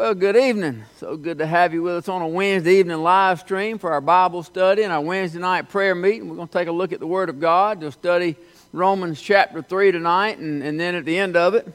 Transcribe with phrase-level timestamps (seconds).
[0.00, 0.84] Well, good evening.
[0.96, 4.00] So good to have you with us on a Wednesday evening live stream for our
[4.00, 6.26] Bible study and our Wednesday night prayer meeting.
[6.26, 7.82] We're going to take a look at the Word of God.
[7.82, 8.34] to study
[8.72, 11.70] Romans chapter 3 tonight, and, and then at the end of it,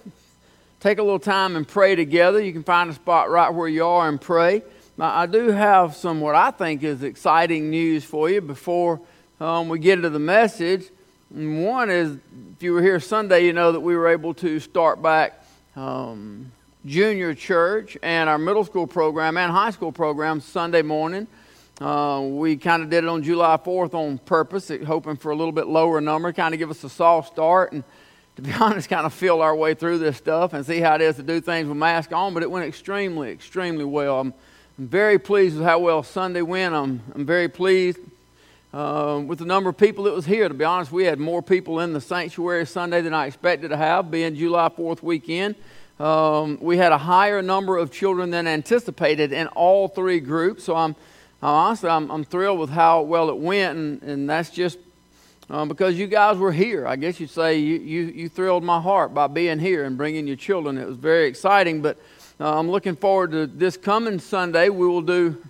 [0.80, 2.42] take a little time and pray together.
[2.42, 4.64] You can find a spot right where you are and pray.
[4.98, 9.00] Now, I do have some what I think is exciting news for you before
[9.40, 10.90] um, we get into the message.
[11.30, 12.18] And one is,
[12.56, 15.46] if you were here Sunday, you know that we were able to start back.
[15.76, 16.52] Um,
[16.86, 21.26] junior church and our middle school program and high school program Sunday morning.
[21.82, 25.52] Uh, we kind of did it on July 4th on purpose, hoping for a little
[25.52, 27.74] bit lower number, kind of give us a soft start.
[27.74, 27.84] And
[28.36, 31.02] to be honest, kind of feel our way through this stuff and see how it
[31.02, 32.36] is to do things with mask on.
[32.36, 34.20] But it went extremely, extremely well.
[34.20, 34.34] I'm,
[34.78, 36.76] I'm very pleased with how well Sunday went.
[36.76, 37.98] I'm, I'm very pleased
[38.74, 40.48] uh, with the number of people that was here.
[40.48, 43.78] To be honest, we had more people in the sanctuary Sunday than I expected to
[43.78, 45.56] have, being July 4th weekend.
[46.00, 50.66] Um, we had a higher number of children than anticipated in all three groups.
[50.66, 50.96] So I'm,
[51.42, 54.78] honestly, I'm, I'm, thrilled with how well it went, and, and that's just
[55.50, 56.86] um, because you guys were here.
[56.86, 60.28] I guess you'd say you, you, you thrilled my heart by being here and bringing
[60.28, 60.78] your children.
[60.78, 61.98] It was very exciting, but
[62.42, 64.68] uh, I'm looking forward to this coming Sunday.
[64.68, 65.42] We will do,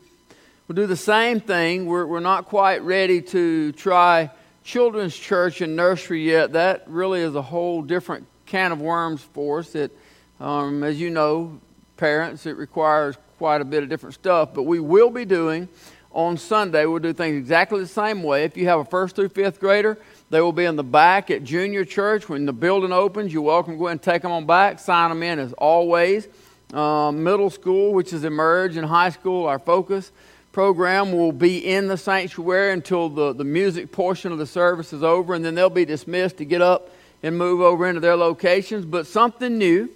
[0.68, 1.88] we'll do the same thing.
[1.88, 4.30] We're, we're not quite ready to try
[4.64, 6.54] children's church and nursery yet.
[6.54, 9.74] That really is a whole different can of worms for us.
[9.74, 9.92] It,
[10.40, 11.60] um, as you know,
[11.98, 15.68] parents, it requires quite a bit of different stuff, but we will be doing
[16.16, 18.46] on Sunday, we'll do things exactly the same way.
[18.46, 19.98] If you have a first through fifth grader,
[20.30, 22.30] they will be in the back at junior church.
[22.30, 25.22] When the building opens, you're welcome to go and take them on back, sign them
[25.22, 26.30] in as always.
[26.74, 30.14] Um, middle school, which is Emerge, and high school, our focus
[30.54, 35.04] program will be in the sanctuary until the, the music portion of the service is
[35.04, 36.92] over, and then they'll be dismissed to get up
[37.24, 38.86] and move over into their locations.
[38.86, 39.90] But something new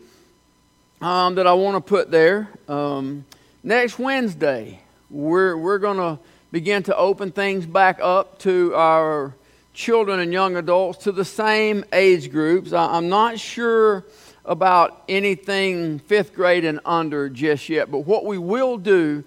[1.01, 2.49] um, that I want to put there.
[2.67, 3.25] Um,
[3.63, 6.19] next Wednesday, we're, we're going to
[6.51, 9.33] begin to open things back up to our
[9.73, 12.73] children and young adults to the same age groups.
[12.73, 14.03] I, I'm not sure
[14.45, 19.23] about anything fifth grade and under just yet, but what we will do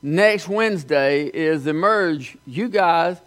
[0.00, 2.36] next Wednesday is emerge.
[2.46, 3.18] You guys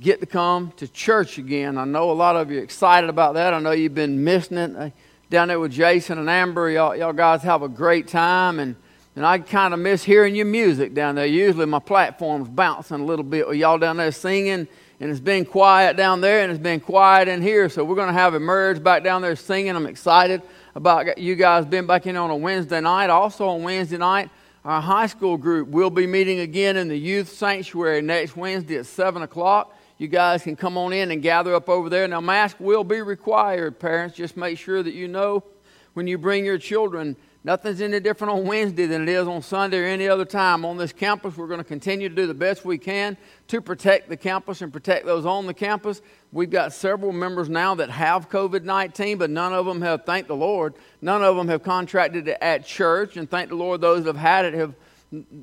[0.00, 1.78] get to come to church again.
[1.78, 3.54] I know a lot of you excited about that.
[3.54, 4.92] I know you've been missing it
[5.34, 6.70] down there with Jason and Amber.
[6.70, 8.60] Y'all, y'all guys have a great time.
[8.60, 8.76] And,
[9.16, 11.26] and I kind of miss hearing your music down there.
[11.26, 14.68] Usually my platform's bouncing a little bit with y'all down there singing.
[15.00, 17.68] And it's been quiet down there and it's been quiet in here.
[17.68, 19.74] So we're going to have Emerge back down there singing.
[19.74, 20.40] I'm excited
[20.76, 23.10] about you guys being back in on a Wednesday night.
[23.10, 24.30] Also on Wednesday night,
[24.64, 28.86] our high school group will be meeting again in the youth sanctuary next Wednesday at
[28.86, 32.08] 7 o'clock you guys can come on in and gather up over there.
[32.08, 34.16] Now, mask will be required, parents.
[34.16, 35.44] Just make sure that you know
[35.94, 37.16] when you bring your children.
[37.46, 40.64] Nothing's any different on Wednesday than it is on Sunday or any other time.
[40.64, 43.18] On this campus, we're going to continue to do the best we can
[43.48, 46.00] to protect the campus and protect those on the campus.
[46.32, 50.26] We've got several members now that have COVID 19, but none of them have, thank
[50.26, 50.72] the Lord,
[51.02, 53.18] none of them have contracted it at church.
[53.18, 54.74] And thank the Lord, those that have had it have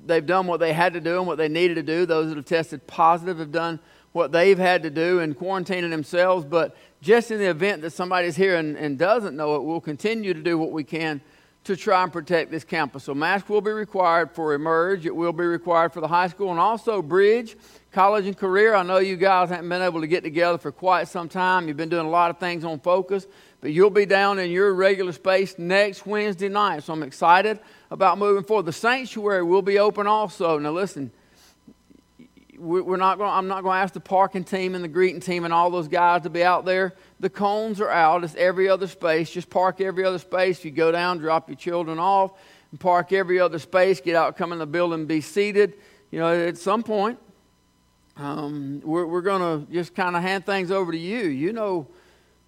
[0.06, 2.06] they've done what they had to do and what they needed to do.
[2.06, 3.80] Those that have tested positive have done
[4.12, 6.46] what they've had to do and quarantining themselves.
[6.46, 10.34] But just in the event that somebody's here and, and doesn't know it, we'll continue
[10.34, 11.22] to do what we can
[11.64, 13.04] to try and protect this campus.
[13.04, 15.06] So masks will be required for Emerge.
[15.06, 17.56] It will be required for the high school and also Bridge,
[17.92, 18.74] college and career.
[18.74, 21.68] I know you guys haven't been able to get together for quite some time.
[21.68, 23.28] You've been doing a lot of things on focus,
[23.60, 26.84] but you'll be down in your regular space next Wednesday night.
[26.84, 27.60] So I'm excited
[27.92, 28.66] about moving forward.
[28.66, 30.58] The sanctuary will be open also.
[30.58, 31.12] Now listen,
[32.62, 35.46] we're not going, I'm not going to ask the parking team and the greeting team
[35.46, 36.94] and all those guys to be out there.
[37.20, 38.24] The cones are out.
[38.24, 39.32] It's every other space.
[39.32, 40.64] Just park every other space.
[40.64, 42.40] You go down, drop your children off,
[42.70, 44.00] and park every other space.
[44.00, 45.74] Get out, come in the building, be seated.
[46.12, 47.18] You know, at some point,
[48.18, 51.30] um, we're, we're going to just kind of hand things over to you.
[51.30, 51.88] You know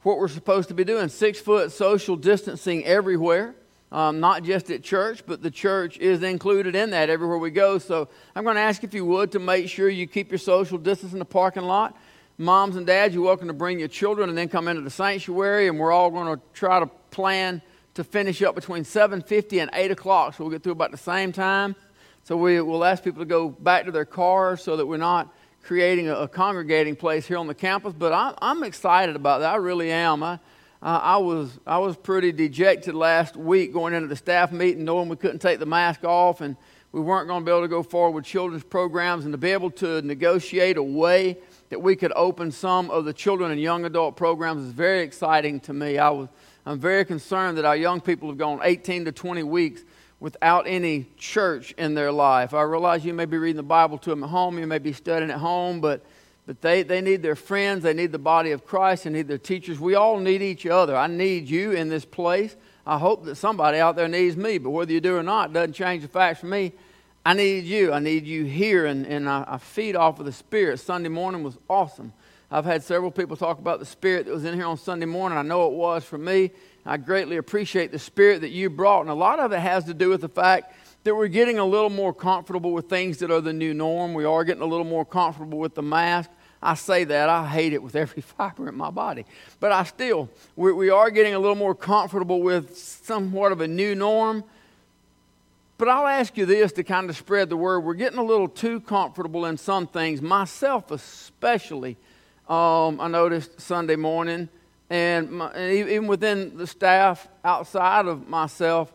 [0.03, 1.09] what we're supposed to be doing.
[1.09, 3.55] Six foot social distancing everywhere
[3.93, 7.77] um, not just at church, but the church is included in that everywhere we go.
[7.77, 10.79] So I'm going to ask if you would to make sure you keep your social
[10.79, 11.95] distance in the parking lot.
[12.39, 15.67] Moms and dads, you're welcome to bring your children and then come into the sanctuary,
[15.67, 17.61] and we're all going to try to plan
[17.93, 21.31] to finish up between 7.50 and 8 o'clock, so we'll get through about the same
[21.31, 21.75] time.
[22.23, 25.31] So we, will ask people to go back to their cars so that we're not
[25.61, 27.93] creating a, a congregating place here on the campus.
[27.95, 29.53] But I, I'm excited about that.
[29.53, 30.23] I really am.
[30.23, 30.39] I,
[30.83, 35.07] uh, I, was, I was pretty dejected last week going into the staff meeting knowing
[35.07, 36.57] we couldn't take the mask off and
[36.91, 39.51] we weren't going to be able to go forward with children's programs and to be
[39.51, 41.37] able to negotiate a way
[41.69, 45.61] that we could open some of the children and young adult programs is very exciting
[45.61, 45.97] to me.
[45.97, 46.27] I was,
[46.65, 49.85] I'm very concerned that our young people have gone 18 to 20 weeks
[50.19, 52.53] without any church in their life.
[52.53, 54.91] I realize you may be reading the Bible to them at home, you may be
[54.91, 56.05] studying at home, but,
[56.45, 59.37] but they, they need their friends, they need the body of Christ, they need their
[59.37, 59.79] teachers.
[59.79, 60.95] We all need each other.
[60.95, 62.55] I need you in this place.
[62.85, 65.73] I hope that somebody out there needs me, but whether you do or not doesn't
[65.73, 66.73] change the fact for me.
[67.25, 67.93] I need you.
[67.93, 70.81] I need you here, and, and I, I feed off of the Spirit.
[70.81, 72.11] Sunday morning was awesome.
[72.51, 75.37] I've had several people talk about the Spirit that was in here on Sunday morning.
[75.37, 76.51] I know it was for me.
[76.85, 79.93] I greatly appreciate the Spirit that you brought, and a lot of it has to
[79.93, 83.41] do with the fact that we're getting a little more comfortable with things that are
[83.41, 84.13] the new norm.
[84.13, 86.29] We are getting a little more comfortable with the mask.
[86.61, 87.27] I say that.
[87.27, 89.25] I hate it with every fiber in my body.
[89.59, 93.67] But I still, we, we are getting a little more comfortable with somewhat of a
[93.67, 94.43] new norm.
[95.77, 97.81] But I'll ask you this to kind of spread the word.
[97.81, 101.97] We're getting a little too comfortable in some things, myself especially.
[102.47, 104.49] Um, I noticed Sunday morning,
[104.89, 108.93] and, my, and even within the staff outside of myself,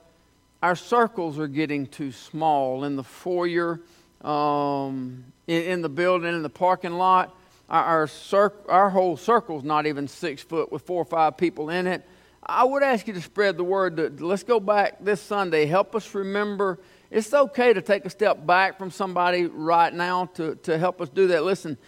[0.63, 3.81] our circles are getting too small in the foyer,
[4.23, 7.35] um, in, in, the building, in the parking lot
[7.69, 11.71] our, our, cir- our whole circle's not even six foot with four or five people
[11.71, 12.03] in it.
[12.43, 13.97] I would ask you to spread the word.
[13.97, 15.67] That, let's go back this Sunday.
[15.67, 16.79] Help us remember
[17.11, 21.09] it's okay to take a step back from somebody right now to, to help us
[21.09, 21.43] do that.
[21.43, 21.79] Listen,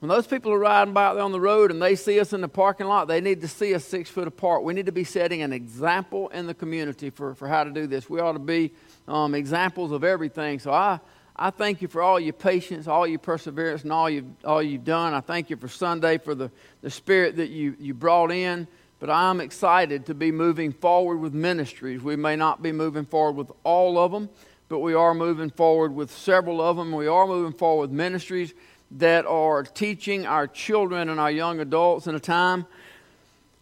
[0.00, 2.40] when those people are riding by there on the road and they see us in
[2.40, 4.64] the parking lot, they need to see us six foot apart.
[4.64, 7.86] We need to be setting an example in the community for, for how to do
[7.86, 8.08] this.
[8.08, 8.72] We ought to be
[9.06, 10.58] um, examples of everything.
[10.58, 11.00] So I,
[11.36, 14.84] I thank you for all your patience, all your perseverance, and all you've, all you've
[14.84, 15.12] done.
[15.12, 16.50] I thank you for Sunday, for the,
[16.80, 18.68] the spirit that you, you brought in.
[19.00, 22.02] But I'm excited to be moving forward with ministries.
[22.02, 24.30] We may not be moving forward with all of them,
[24.70, 26.92] but we are moving forward with several of them.
[26.92, 28.54] We are moving forward with ministries
[28.92, 32.66] that are teaching our children and our young adults in a time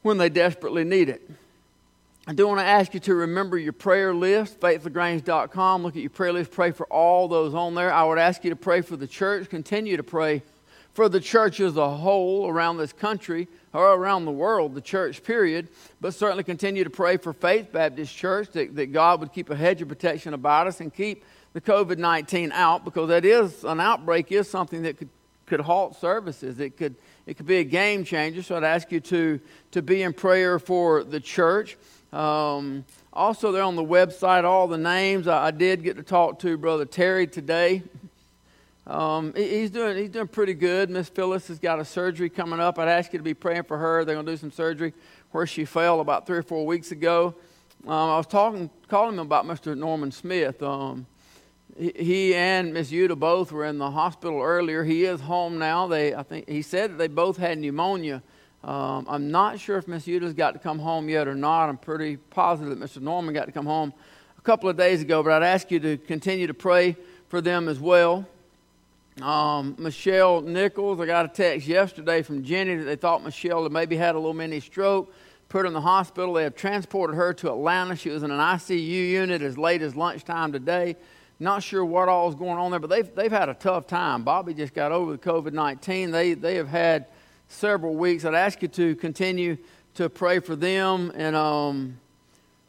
[0.02, 1.28] when they desperately need it.
[2.26, 5.82] I do want to ask you to remember your prayer list, faithlagrange.com.
[5.82, 7.92] Look at your prayer list, pray for all those on there.
[7.92, 10.42] I would ask you to pray for the church, continue to pray
[10.92, 15.22] for the church as a whole around this country or around the world, the church,
[15.22, 15.68] period.
[16.00, 19.56] But certainly continue to pray for Faith Baptist Church that, that God would keep a
[19.56, 23.80] hedge of protection about us and keep the COVID 19 out because that is an
[23.80, 25.08] outbreak, is something that could,
[25.48, 26.60] could halt services.
[26.60, 26.94] It could,
[27.26, 28.42] it could be a game changer.
[28.42, 29.40] So I'd ask you to,
[29.72, 31.76] to be in prayer for the church.
[32.12, 35.26] Um, also, there on the website, all the names.
[35.26, 37.82] I, I, did get to talk to Brother Terry today.
[38.86, 40.88] Um, he, he's, doing, he's doing pretty good.
[40.88, 42.78] Miss Phyllis has got a surgery coming up.
[42.78, 44.04] I'd ask you to be praying for her.
[44.04, 44.94] They're going to do some surgery
[45.32, 47.34] where she fell about three or four weeks ago.
[47.84, 49.76] Um, I was talking, calling him about Mr.
[49.76, 50.62] Norman Smith.
[50.62, 51.06] Um,
[51.78, 54.84] he, and Miss Yuta both were in the hospital earlier.
[54.84, 55.86] He is home now.
[55.86, 58.22] They, I think, he said that they both had pneumonia.
[58.64, 61.68] Um, I'm not sure if Miss Yuta's got to come home yet or not.
[61.68, 63.00] I'm pretty positive that Mr.
[63.00, 63.92] Norman got to come home
[64.36, 66.96] a couple of days ago, but I'd ask you to continue to pray
[67.28, 68.26] for them as well.
[69.22, 73.72] Um, Michelle Nichols, I got a text yesterday from Jenny that they thought Michelle had
[73.72, 75.12] maybe had a little mini stroke,
[75.48, 76.34] put her in the hospital.
[76.34, 77.94] They have transported her to Atlanta.
[77.96, 80.96] She was in an ICU unit as late as lunchtime today.
[81.40, 84.24] Not sure what all is going on there, but they've, they've had a tough time.
[84.24, 86.10] Bobby just got over the COVID 19.
[86.10, 87.06] They, they have had
[87.48, 88.24] several weeks.
[88.24, 89.56] I'd ask you to continue
[89.94, 91.12] to pray for them.
[91.14, 91.98] And um,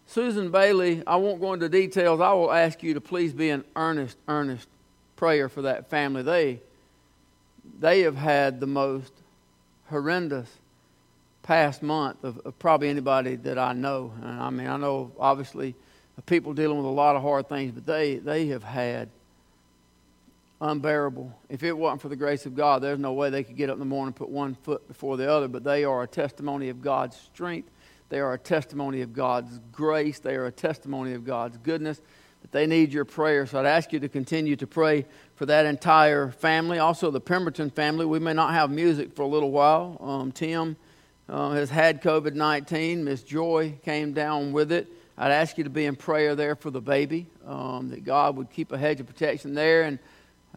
[0.05, 2.21] Susan Bailey, I won't go into details.
[2.21, 4.67] I will ask you to please be an earnest, earnest
[5.15, 6.21] prayer for that family.
[6.21, 6.59] They,
[7.79, 9.13] they have had the most
[9.89, 10.47] horrendous
[11.41, 14.13] past month of, of probably anybody that I know.
[14.21, 15.73] And I mean, I know obviously
[16.25, 19.09] people dealing with a lot of hard things, but they, they have had
[20.61, 21.33] unbearable.
[21.49, 23.75] If it wasn't for the grace of God, there's no way they could get up
[23.75, 25.47] in the morning and put one foot before the other.
[25.47, 27.69] But they are a testimony of God's strength.
[28.09, 30.19] They are a testimony of God's grace.
[30.19, 32.01] They are a testimony of God's goodness.
[32.41, 33.45] But they need your prayer.
[33.45, 36.79] So I'd ask you to continue to pray for that entire family.
[36.79, 38.05] Also, the Pemberton family.
[38.05, 39.97] We may not have music for a little while.
[40.01, 40.75] Um, Tim
[41.27, 43.03] uh, has had COVID 19.
[43.03, 44.87] Miss Joy came down with it.
[45.21, 48.49] I'd ask you to be in prayer there for the baby, um, that God would
[48.49, 49.83] keep a hedge of protection there.
[49.83, 49.99] And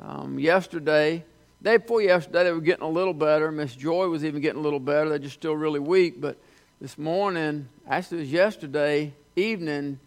[0.01, 1.25] um, yesterday,
[1.61, 3.51] day before yesterday, they were getting a little better.
[3.51, 5.09] Miss Joy was even getting a little better.
[5.09, 6.21] They're just still really weak.
[6.21, 6.39] But
[6.81, 9.99] this morning, actually, it was yesterday evening,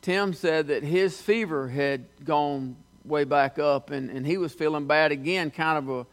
[0.00, 4.86] Tim said that his fever had gone way back up and, and he was feeling
[4.86, 6.06] bad again, kind of a, a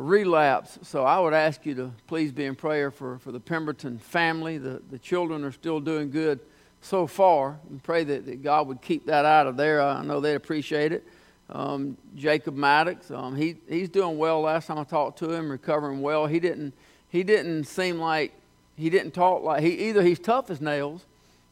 [0.00, 0.78] relapse.
[0.82, 4.58] So I would ask you to please be in prayer for, for the Pemberton family.
[4.58, 6.38] The, the children are still doing good
[6.80, 9.82] so far and pray that, that God would keep that out of there.
[9.82, 11.06] I know they'd appreciate it
[11.50, 13.10] um, Jacob Maddox.
[13.10, 14.40] Um, he he's doing well.
[14.40, 16.26] Last time I talked to him, recovering well.
[16.26, 16.74] He didn't
[17.08, 18.32] he didn't seem like
[18.76, 21.06] he didn't talk like he either he's tough as nails,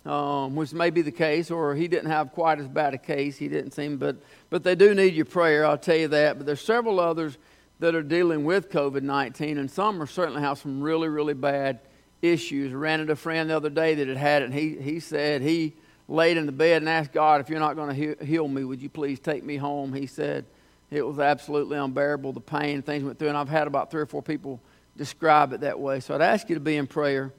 [0.04, 3.36] um, which may be the case, or he didn't have quite as bad a case.
[3.36, 4.16] He didn't seem, but
[4.50, 5.64] but they do need your prayer.
[5.64, 6.38] I'll tell you that.
[6.38, 7.38] But there's several others
[7.80, 11.80] that are dealing with COVID 19, and some are certainly have some really really bad
[12.32, 12.72] issues.
[12.72, 15.42] Ran into a friend the other day that had had it, and he he said
[15.42, 15.74] he
[16.08, 18.82] laid in the bed and asked God, if you're not going to heal me, would
[18.82, 19.92] you please take me home?
[19.92, 20.44] He said
[20.90, 24.06] it was absolutely unbearable, the pain, things went through, and I've had about three or
[24.06, 24.60] four people
[24.96, 26.00] describe it that way.
[26.00, 27.32] So I'd ask you to be in prayer.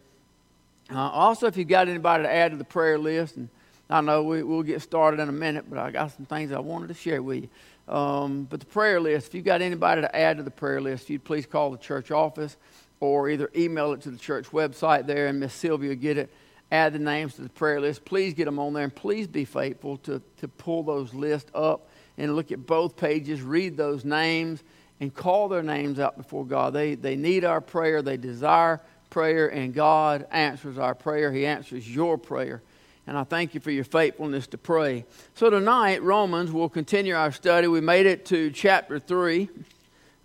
[0.92, 3.50] Uh, also, if you've got anybody to add to the prayer list, and
[3.89, 6.60] I know we, will get started in a minute, but I got some things I
[6.60, 7.94] wanted to share with you.
[7.94, 11.10] Um, but the prayer list, if you've got anybody to add to the prayer list,
[11.10, 12.58] you'd please call the church office
[13.00, 16.32] or either email it to the church website there, and Miss Sylvia will get it.
[16.72, 18.06] Add the names to the prayer list.
[18.06, 21.90] Please get them on there, and please be faithful to, to pull those lists up
[22.18, 24.64] and look at both pages, read those names,
[25.00, 26.74] and call their names out before God.
[26.74, 31.32] They, they need our prayer, they desire prayer, and God answers our prayer.
[31.32, 32.62] He answers your prayer.
[33.08, 35.06] And I thank you for your faithfulness to pray.
[35.36, 37.68] So tonight, Romans, we'll continue our study.
[37.68, 39.50] We made it to chapter 3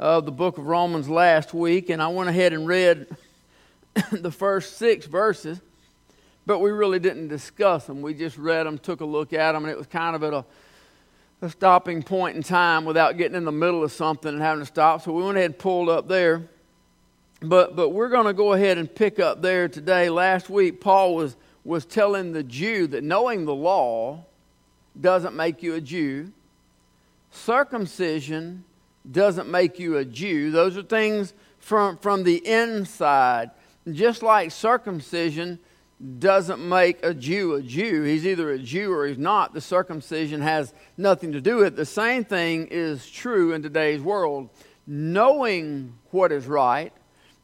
[0.00, 3.06] of the book of Romans last week, and I went ahead and read
[4.12, 5.60] the first six verses,
[6.46, 8.00] but we really didn't discuss them.
[8.00, 10.32] We just read them, took a look at them, and it was kind of at
[10.32, 10.44] a,
[11.42, 14.66] a stopping point in time without getting in the middle of something and having to
[14.66, 15.02] stop.
[15.02, 16.48] So we went ahead and pulled up there.
[17.42, 20.08] But, but we're going to go ahead and pick up there today.
[20.08, 24.24] Last week, Paul was, was telling the Jew that knowing the law
[24.98, 26.32] doesn't make you a Jew,
[27.30, 28.64] circumcision
[29.10, 30.50] doesn't make you a Jew.
[30.50, 33.50] Those are things from, from the inside.
[33.90, 35.58] Just like circumcision
[36.18, 39.52] doesn't make a Jew a Jew, he's either a Jew or he's not.
[39.52, 41.76] The circumcision has nothing to do with it.
[41.76, 44.48] The same thing is true in today's world.
[44.86, 46.92] Knowing what is right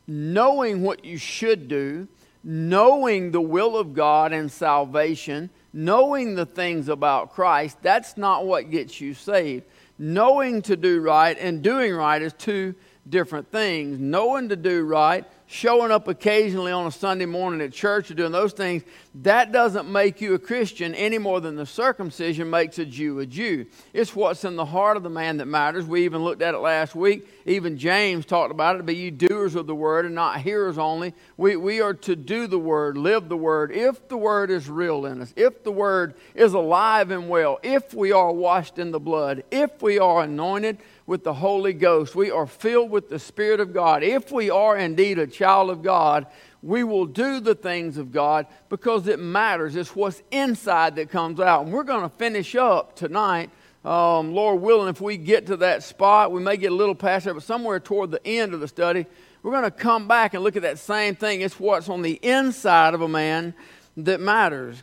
[0.06, 2.08] knowing what you should do,
[2.42, 8.70] knowing the will of God and salvation, knowing the things about Christ, that's not what
[8.70, 9.64] gets you saved.
[9.99, 12.75] Knowing to do right and doing right is two
[13.08, 13.98] different things.
[13.98, 18.32] Knowing to do right showing up occasionally on a Sunday morning at church or doing
[18.32, 18.82] those things,
[19.14, 23.26] that doesn't make you a Christian any more than the circumcision makes a Jew a
[23.26, 23.66] Jew.
[23.92, 25.86] It's what's in the heart of the man that matters.
[25.86, 27.28] We even looked at it last week.
[27.46, 31.14] Even James talked about it, be you doers of the word and not hearers only.
[31.36, 35.06] We, we are to do the word, live the word, if the word is real
[35.06, 39.00] in us, if the word is alive and well, if we are washed in the
[39.00, 42.14] blood, if we are anointed with the Holy Ghost.
[42.14, 44.02] We are filled with the Spirit of God.
[44.02, 46.26] If we are indeed a child of God,
[46.62, 49.76] we will do the things of God because it matters.
[49.76, 51.64] It's what's inside that comes out.
[51.64, 53.50] And we're going to finish up tonight.
[53.84, 57.25] Um, Lord willing, if we get to that spot, we may get a little past
[57.25, 59.06] there, but somewhere toward the end of the study,
[59.44, 61.40] we're going to come back and look at that same thing.
[61.40, 63.54] It's what's on the inside of a man
[63.96, 64.82] that matters.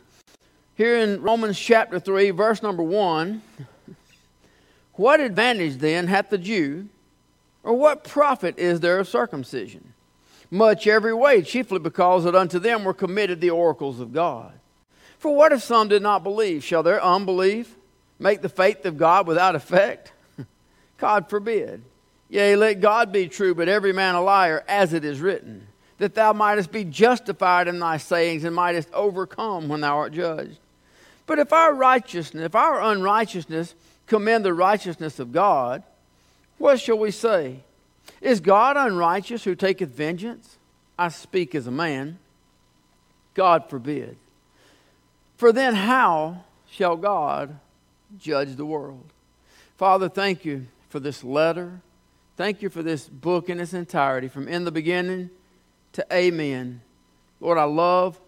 [0.74, 3.42] Here in Romans chapter 3, verse number 1,
[4.96, 6.88] what advantage then hath the Jew,
[7.62, 9.92] or what profit is there of circumcision?
[10.50, 14.52] Much every way, chiefly because that unto them were committed the oracles of God.
[15.18, 16.62] For what if some did not believe?
[16.62, 17.74] Shall their unbelief
[18.18, 20.12] make the faith of God without effect?
[20.98, 21.82] God forbid.
[22.28, 25.66] Yea, let God be true, but every man a liar, as it is written,
[25.98, 30.58] that thou mightest be justified in thy sayings and mightest overcome when thou art judged.
[31.26, 33.74] But if our righteousness, if our unrighteousness
[34.06, 35.82] commend the righteousness of God,
[36.58, 37.60] what shall we say?
[38.20, 40.56] Is God unrighteous who taketh vengeance?
[40.98, 42.18] I speak as a man.
[43.34, 44.16] God forbid.
[45.36, 47.58] For then how shall God
[48.18, 49.04] judge the world?
[49.76, 51.80] Father, thank you for this letter.
[52.36, 55.30] Thank you for this book in its entirety, from in the beginning
[55.92, 56.80] to amen.
[57.40, 58.18] Lord, I love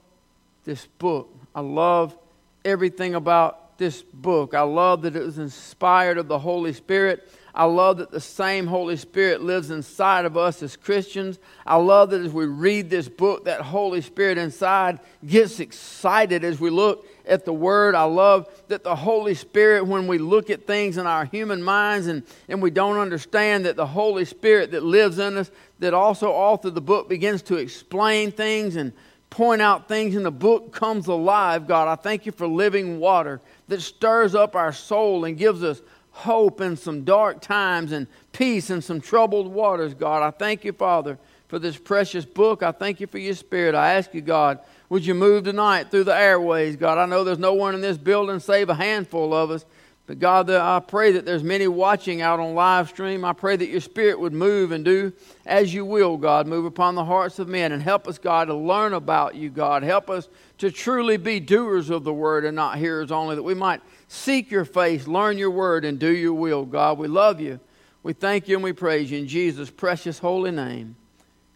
[0.65, 1.33] this book.
[1.55, 2.17] I love
[2.65, 4.55] everything about this book.
[4.55, 7.29] I love that it was inspired of the Holy Spirit.
[7.57, 11.39] I love that the same Holy Spirit lives inside of us as Christians.
[11.65, 16.61] I love that as we read this book, that Holy Spirit inside gets excited as
[16.61, 17.95] we look at the Word.
[17.95, 22.09] I love that the Holy Spirit, when we look at things in our human minds
[22.09, 26.31] and, and we don't understand that the Holy Spirit that lives in us, that also
[26.31, 28.93] all through the book begins to explain things and
[29.31, 31.89] point out things in the book comes alive, God.
[31.89, 36.61] I thank you for living water that stirs up our soul and gives us hope
[36.61, 40.23] in some dark times and peace in some troubled waters, God.
[40.23, 41.19] I thank you, Father,
[41.49, 42.63] for this precious book.
[42.63, 43.75] I thank you for your spirit.
[43.75, 46.97] I ask you, God, would you move tonight through the airways, God?
[46.97, 49.65] I know there's no one in this building save a handful of us,
[50.07, 53.25] But God, I pray that there's many watching out on live stream.
[53.25, 55.13] I pray that your spirit would move and do
[55.45, 56.47] as you will, God.
[56.47, 59.83] Move upon the hearts of men and help us, God, to learn about you, God.
[59.83, 63.55] Help us to truly be doers of the word and not hearers only, that we
[63.55, 66.99] might seek your face, learn your word, and do your will, God.
[66.99, 67.59] We love you.
[68.05, 70.95] We thank you and we praise you in Jesus' precious holy name.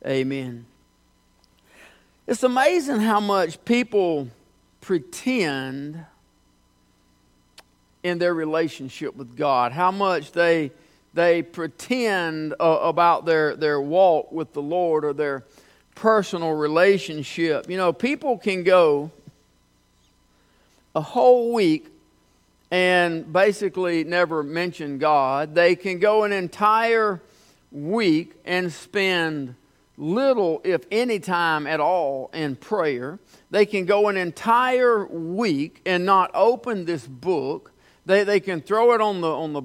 [0.04, 0.66] Amen.
[2.26, 4.28] It's amazing how much people
[4.80, 6.04] pretend
[8.02, 10.72] in their relationship with God, how much they,
[11.14, 15.44] they pretend uh, about their, their walk with the Lord or their
[15.94, 17.68] personal relationship.
[17.68, 19.10] You know, people can go
[20.94, 21.88] a whole week
[22.70, 25.54] and basically never mention God.
[25.54, 27.20] They can go an entire
[27.72, 29.56] week and spend
[29.96, 33.18] little, if any time at all, in prayer.
[33.50, 37.69] They can go an entire week and not open this book.
[38.06, 39.62] They, they can throw it on the, on the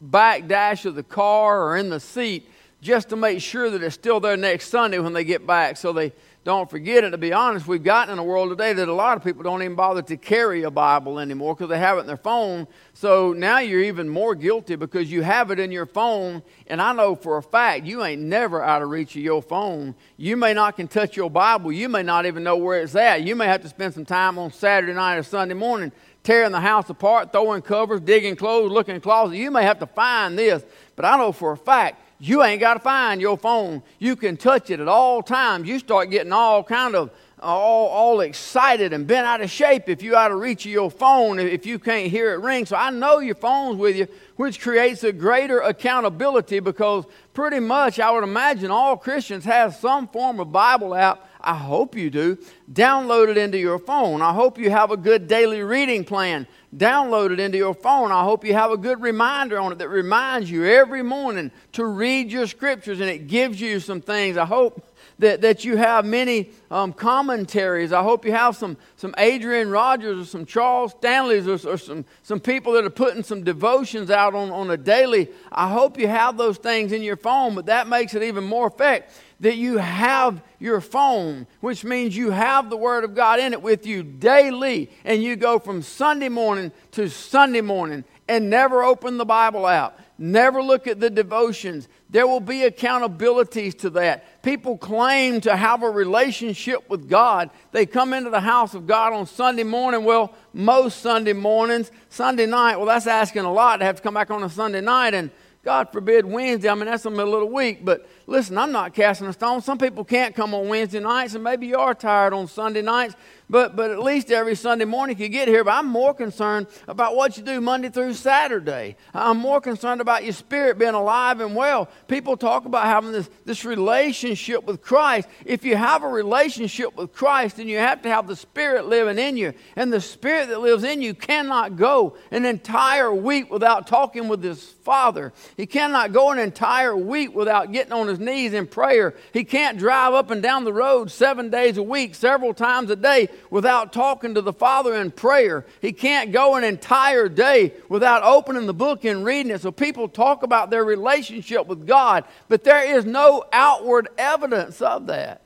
[0.00, 2.48] back dash of the car or in the seat
[2.80, 5.92] just to make sure that it's still there next Sunday when they get back so
[5.92, 6.12] they
[6.44, 7.10] don't forget it.
[7.10, 9.62] To be honest, we've gotten in a world today that a lot of people don't
[9.62, 12.68] even bother to carry a Bible anymore because they have it in their phone.
[12.92, 16.42] So now you're even more guilty because you have it in your phone.
[16.66, 19.94] And I know for a fact you ain't never out of reach of your phone.
[20.18, 21.72] You may not can touch your Bible.
[21.72, 23.22] You may not even know where it's at.
[23.22, 25.90] You may have to spend some time on Saturday night or Sunday morning
[26.24, 29.38] tearing the house apart, throwing covers, digging clothes, looking in closets.
[29.38, 30.64] You may have to find this.
[30.96, 33.82] But I know for a fact you ain't got to find your phone.
[33.98, 35.68] You can touch it at all times.
[35.68, 40.02] You start getting all kind of all, all excited and bent out of shape if
[40.02, 42.64] you out of reach of your phone if you can't hear it ring.
[42.64, 47.04] So I know your phone's with you, which creates a greater accountability because
[47.34, 51.28] pretty much I would imagine all Christians have some form of Bible app.
[51.44, 52.38] I hope you do.
[52.72, 54.22] Download it into your phone.
[54.22, 56.46] I hope you have a good daily reading plan
[56.76, 58.10] download it into your phone.
[58.10, 61.84] I hope you have a good reminder on it that reminds you every morning to
[61.84, 64.36] read your scriptures and it gives you some things.
[64.36, 64.84] I hope
[65.20, 67.92] that, that you have many um, commentaries.
[67.92, 72.04] I hope you have some, some Adrian Rogers or some Charles Stanleys or, or, some,
[72.22, 75.28] some people that are putting some devotions out on, on a daily.
[75.52, 78.66] I hope you have those things in your phone, but that makes it even more
[78.66, 83.52] effect that you have your phone, which means you have the Word of God in
[83.52, 88.82] it with you daily, and you go from Sunday morning to Sunday morning and never
[88.82, 91.88] open the Bible out, never look at the devotions.
[92.08, 94.42] There will be accountabilities to that.
[94.42, 97.50] People claim to have a relationship with God.
[97.72, 100.04] They come into the house of God on Sunday morning.
[100.04, 104.14] Well, most Sunday mornings, Sunday night, well, that's asking a lot to have to come
[104.14, 105.30] back on a Sunday night and
[105.64, 106.68] God forbid Wednesday.
[106.68, 107.84] I mean, that's the middle of the week.
[107.84, 109.62] But listen, I'm not casting a stone.
[109.62, 113.14] Some people can't come on Wednesday nights, and maybe you are tired on Sunday nights
[113.54, 115.62] but, but at least every Sunday morning you get here.
[115.62, 118.96] But I'm more concerned about what you do Monday through Saturday.
[119.14, 121.88] I'm more concerned about your spirit being alive and well.
[122.08, 125.28] People talk about having this, this relationship with Christ.
[125.44, 129.20] If you have a relationship with Christ, then you have to have the Spirit living
[129.20, 129.52] in you.
[129.76, 134.42] And the Spirit that lives in you cannot go an entire week without talking with
[134.42, 135.32] his Father.
[135.56, 139.14] He cannot go an entire week without getting on his knees in prayer.
[139.32, 142.96] He can't drive up and down the road seven days a week, several times a
[142.96, 145.64] day without talking to the Father in prayer.
[145.80, 149.60] He can't go an entire day without opening the book and reading it.
[149.60, 155.06] So people talk about their relationship with God, but there is no outward evidence of
[155.06, 155.42] that.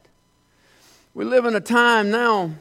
[1.14, 2.52] We live in a time now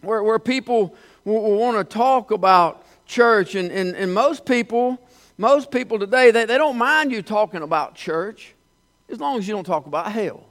[0.00, 4.98] where, where people will, will want to talk about church, and, and, and most people,
[5.38, 8.54] most people today, they, they don't mind you talking about church
[9.08, 10.44] as long as you don't talk about hell.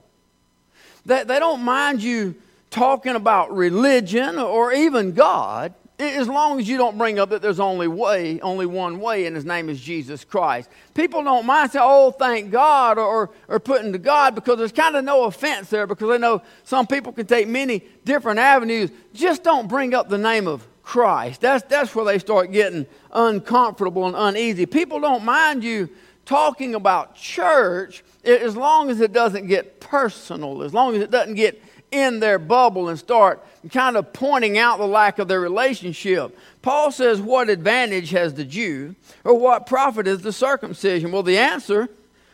[1.06, 2.36] They, they don't mind you
[2.72, 7.60] talking about religion or even God, as long as you don't bring up that there's
[7.60, 10.68] only way, only one way, and his name is Jesus Christ.
[10.96, 14.96] People don't mind saying, oh, thank God, or, or putting to God, because there's kind
[14.96, 18.90] of no offense there, because they know some people can take many different avenues.
[19.14, 21.42] Just don't bring up the name of Christ.
[21.42, 24.66] That's, that's where they start getting uncomfortable and uneasy.
[24.66, 25.88] People don't mind you
[26.26, 31.36] talking about church as long as it doesn't get personal, as long as it doesn't
[31.36, 36.38] get in their bubble and start kind of pointing out the lack of their relationship.
[36.62, 41.12] Paul says, What advantage has the Jew, or what profit is the circumcision?
[41.12, 41.90] Well, the answer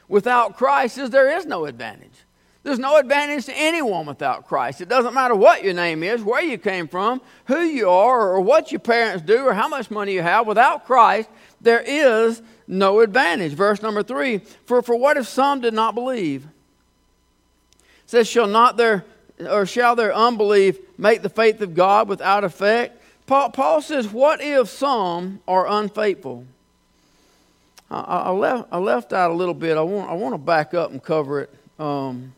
[0.07, 2.11] without Christ is there is no advantage.
[2.63, 4.81] There's no advantage to anyone without Christ.
[4.81, 8.41] It doesn't matter what your name is, where you came from, who you are, or
[8.41, 10.45] what your parents do, or how much money you have.
[10.45, 11.29] Without Christ,
[11.61, 13.53] there is no advantage.
[13.53, 16.43] Verse number three For, for what if some did not believe?
[16.43, 19.05] It says, Shall not their
[19.39, 23.01] or shall their unbelief make the faith of God without effect?
[23.25, 26.45] Paul, Paul says, What if some are unfaithful?
[27.91, 29.77] I, I, left, I left out a little bit.
[29.77, 31.53] I want, I want to back up and cover it.
[31.79, 32.33] Um,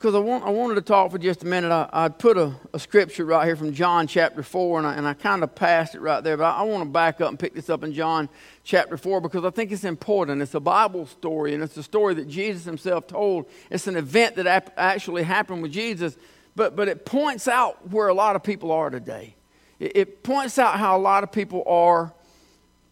[0.00, 1.70] because I, want, I wanted to talk for just a minute.
[1.70, 5.06] I, I put a, a scripture right here from John chapter 4, and I, and
[5.06, 6.38] I kind of passed it right there.
[6.38, 8.30] But I, I want to back up and pick this up in John
[8.64, 10.40] chapter 4 because I think it's important.
[10.40, 13.44] It's a Bible story, and it's a story that Jesus himself told.
[13.68, 16.16] It's an event that ap- actually happened with Jesus,
[16.56, 19.34] but, but it points out where a lot of people are today.
[19.78, 22.14] It, it points out how a lot of people are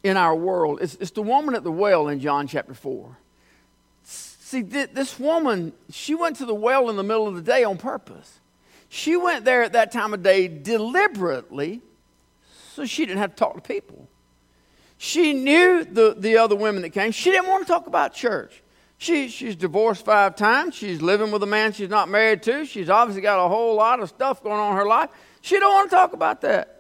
[0.03, 0.81] in our world.
[0.83, 3.17] It's, it's the woman at the well in John chapter 4.
[4.49, 7.77] See, this woman, she went to the well in the middle of the day on
[7.77, 8.41] purpose.
[8.89, 11.83] She went there at that time of day deliberately
[12.73, 14.09] so she didn't have to talk to people.
[14.97, 17.11] She knew the, the other women that came.
[17.11, 18.63] She didn't want to talk about church.
[18.97, 20.75] She, she's divorced five times.
[20.75, 22.65] She's living with a man she's not married to.
[22.65, 25.11] She's obviously got a whole lot of stuff going on in her life.
[25.43, 26.78] She don't want to talk about that.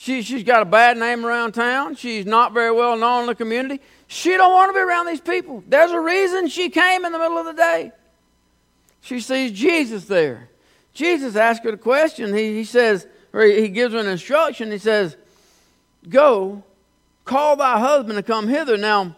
[0.00, 1.94] She, she's got a bad name around town.
[1.94, 3.82] She's not very well known in the community.
[4.06, 5.62] She don't want to be around these people.
[5.68, 7.92] There's a reason she came in the middle of the day.
[9.02, 10.48] She sees Jesus there.
[10.94, 12.32] Jesus asks her a question.
[12.32, 14.72] He, he says, or he, he gives her an instruction.
[14.72, 15.18] He says,
[16.08, 16.64] Go,
[17.26, 18.78] call thy husband to come hither.
[18.78, 19.14] Now,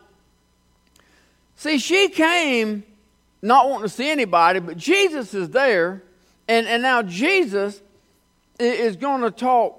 [1.55, 2.83] see, she came
[3.41, 6.03] not wanting to see anybody, but Jesus is there.
[6.49, 7.81] And, and now Jesus
[8.59, 9.79] is going to talk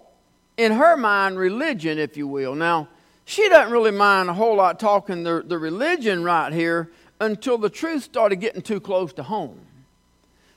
[0.57, 2.55] in her mind, religion, if you will.
[2.55, 2.87] Now,
[3.25, 7.69] she doesn't really mind a whole lot talking the, the religion right here until the
[7.69, 9.59] truth started getting too close to home.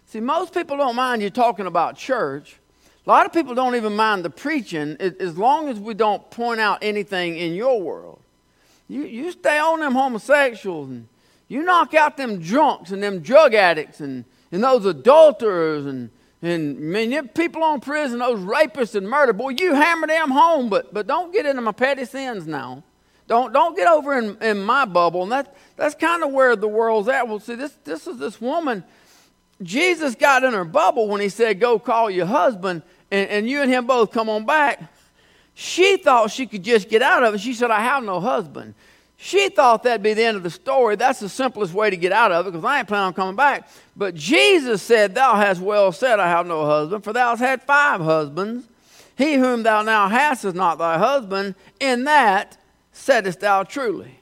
[0.06, 2.56] See, most people don't mind you talking about church.
[3.06, 6.61] A lot of people don't even mind the preaching as long as we don't point
[6.61, 8.20] out anything in your world.
[8.88, 11.09] You, you stay on them homosexuals and
[11.48, 16.11] you knock out them drunks and them drug addicts and, and those adulterers and
[16.42, 20.92] and man, people on prison, those rapists and murder, boy, you hammer them home, but,
[20.92, 22.83] but don't get into my petty sins now.
[23.27, 25.22] Don't, don't get over in, in my bubble.
[25.22, 27.27] And that, that's kind of where the world's at.
[27.27, 28.85] Well, see, this, this is this woman.
[29.62, 33.62] Jesus got in her bubble when he said, Go call your husband, and, and you
[33.62, 34.92] and him both come on back.
[35.55, 37.40] She thought she could just get out of it.
[37.40, 38.75] She said, I have no husband.
[39.18, 40.94] She thought that'd be the end of the story.
[40.96, 43.37] That's the simplest way to get out of it because I ain't planning on coming
[43.37, 43.68] back.
[43.96, 47.62] But Jesus said, Thou hast well said, I have no husband, for thou hast had
[47.62, 48.68] five husbands.
[49.16, 51.55] He whom thou now hast is not thy husband.
[51.81, 52.59] In that
[52.92, 54.20] saidst thou truly.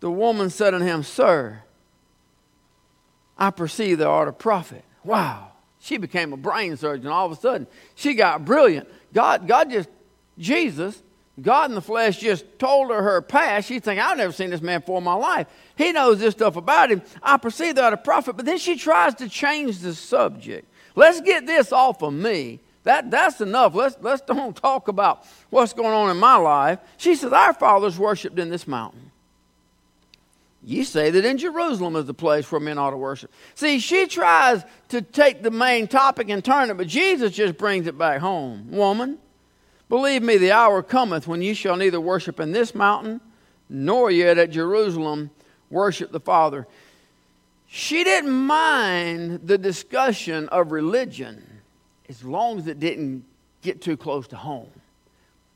[0.00, 1.62] The woman said unto him, Sir,
[3.36, 4.84] I perceive thou art a prophet.
[5.02, 5.52] Wow.
[5.80, 7.66] She became a brain surgeon all of a sudden.
[7.96, 8.88] She got brilliant.
[9.12, 9.88] God, God just,
[10.38, 11.02] Jesus
[11.40, 13.68] God in the flesh just told her her past.
[13.68, 15.46] She's thinking, I've never seen this man before in my life.
[15.76, 17.02] He knows this stuff about him.
[17.22, 18.36] I perceive that a prophet.
[18.36, 20.66] But then she tries to change the subject.
[20.96, 22.60] Let's get this off of me.
[22.84, 23.74] That, that's enough.
[23.74, 26.78] Let's, let's don't talk about what's going on in my life.
[26.96, 29.10] She says, Our fathers worshiped in this mountain.
[30.64, 33.32] You say that in Jerusalem is the place where men ought to worship.
[33.54, 37.86] See, she tries to take the main topic and turn it, but Jesus just brings
[37.86, 38.70] it back home.
[38.70, 39.18] Woman,
[39.88, 43.20] Believe me, the hour cometh when ye shall neither worship in this mountain,
[43.68, 45.30] nor yet at Jerusalem
[45.70, 46.66] worship the Father.
[47.66, 51.44] She didn't mind the discussion of religion
[52.08, 53.24] as long as it didn't
[53.62, 54.70] get too close to home.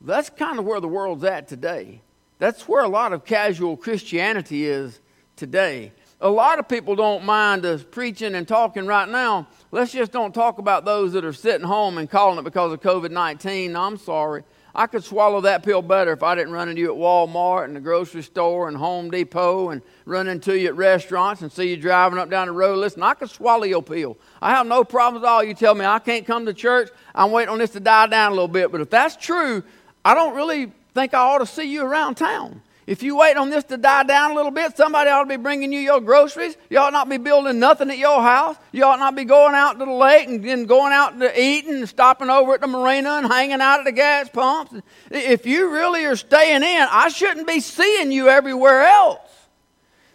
[0.00, 2.00] That's kind of where the world's at today.
[2.38, 4.98] That's where a lot of casual Christianity is
[5.36, 9.48] today a lot of people don't mind us preaching and talking right now.
[9.72, 12.80] Let's just don't talk about those that are sitting home and calling it because of
[12.80, 13.74] COVID 19.
[13.74, 14.44] I'm sorry.
[14.74, 17.76] I could swallow that pill better if I didn't run into you at Walmart and
[17.76, 21.76] the grocery store and Home Depot and run into you at restaurants and see you
[21.76, 22.78] driving up down the road.
[22.78, 24.16] Listen, I could swallow your pill.
[24.40, 25.44] I have no problems at all.
[25.44, 26.88] You tell me I can't come to church.
[27.14, 28.72] I'm waiting on this to die down a little bit.
[28.72, 29.62] But if that's true,
[30.04, 32.62] I don't really think I ought to see you around town.
[32.84, 35.36] If you wait on this to die down a little bit, somebody ought to be
[35.36, 36.56] bringing you your groceries.
[36.68, 38.56] You ought not be building nothing at your house.
[38.72, 41.74] You ought not be going out to the lake and, and going out to eating
[41.74, 44.74] and stopping over at the marina and hanging out at the gas pumps.
[45.10, 49.20] If you really are staying in, I shouldn't be seeing you everywhere else.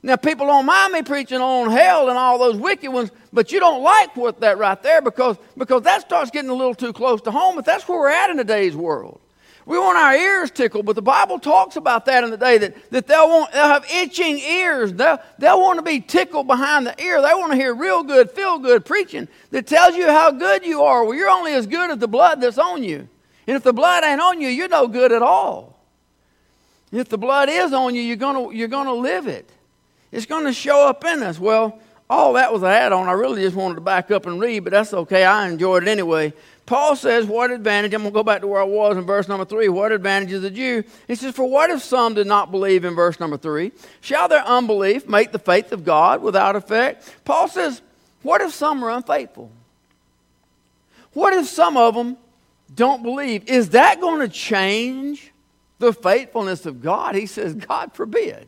[0.03, 3.59] Now, people don't mind me preaching on hell and all those wicked ones, but you
[3.59, 7.21] don't like what that right there because, because that starts getting a little too close
[7.21, 7.55] to home.
[7.55, 9.21] But that's where we're at in today's world.
[9.67, 12.89] We want our ears tickled, but the Bible talks about that in the day that,
[12.91, 14.93] that they'll, want, they'll have itching ears.
[14.93, 17.21] They'll, they'll want to be tickled behind the ear.
[17.21, 20.83] They want to hear real good, feel good preaching that tells you how good you
[20.83, 21.03] are.
[21.03, 23.09] Well, you're only as good as the blood that's on you.
[23.45, 25.77] And if the blood ain't on you, you're no good at all.
[26.93, 29.49] If the blood is on you, you're going you're gonna live it.
[30.13, 31.37] It's going to show up in us.
[31.37, 31.77] Well,
[32.09, 33.09] all that was an add on.
[33.09, 35.25] I really just wanted to back up and read, but that's okay.
[35.25, 36.33] I enjoyed it anyway.
[36.67, 37.93] Paul says, What advantage?
[37.93, 39.69] I'm going to go back to where I was in verse number three.
[39.69, 40.83] What advantage is the Jew?
[41.07, 43.71] He says, For what if some did not believe in verse number three?
[44.01, 47.09] Shall their unbelief make the faith of God without effect?
[47.23, 47.81] Paul says,
[48.21, 49.49] What if some are unfaithful?
[51.13, 52.17] What if some of them
[52.75, 53.47] don't believe?
[53.47, 55.31] Is that going to change
[55.79, 57.15] the faithfulness of God?
[57.15, 58.45] He says, God forbid.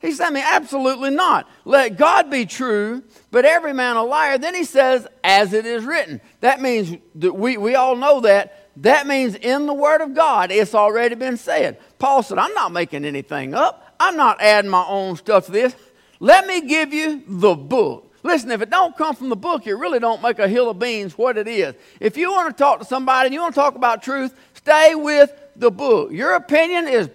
[0.00, 1.48] He said, I mean, absolutely not.
[1.64, 4.38] Let God be true, but every man a liar.
[4.38, 6.20] Then he says, as it is written.
[6.40, 8.70] That means that we, we all know that.
[8.82, 11.78] That means in the Word of God, it's already been said.
[11.98, 13.96] Paul said, I'm not making anything up.
[13.98, 15.74] I'm not adding my own stuff to this.
[16.20, 18.14] Let me give you the book.
[18.22, 20.78] Listen, if it don't come from the book, you really don't make a hill of
[20.78, 21.74] beans what it is.
[21.98, 24.94] If you want to talk to somebody and you want to talk about truth, stay
[24.94, 26.12] with the book.
[26.12, 27.08] Your opinion is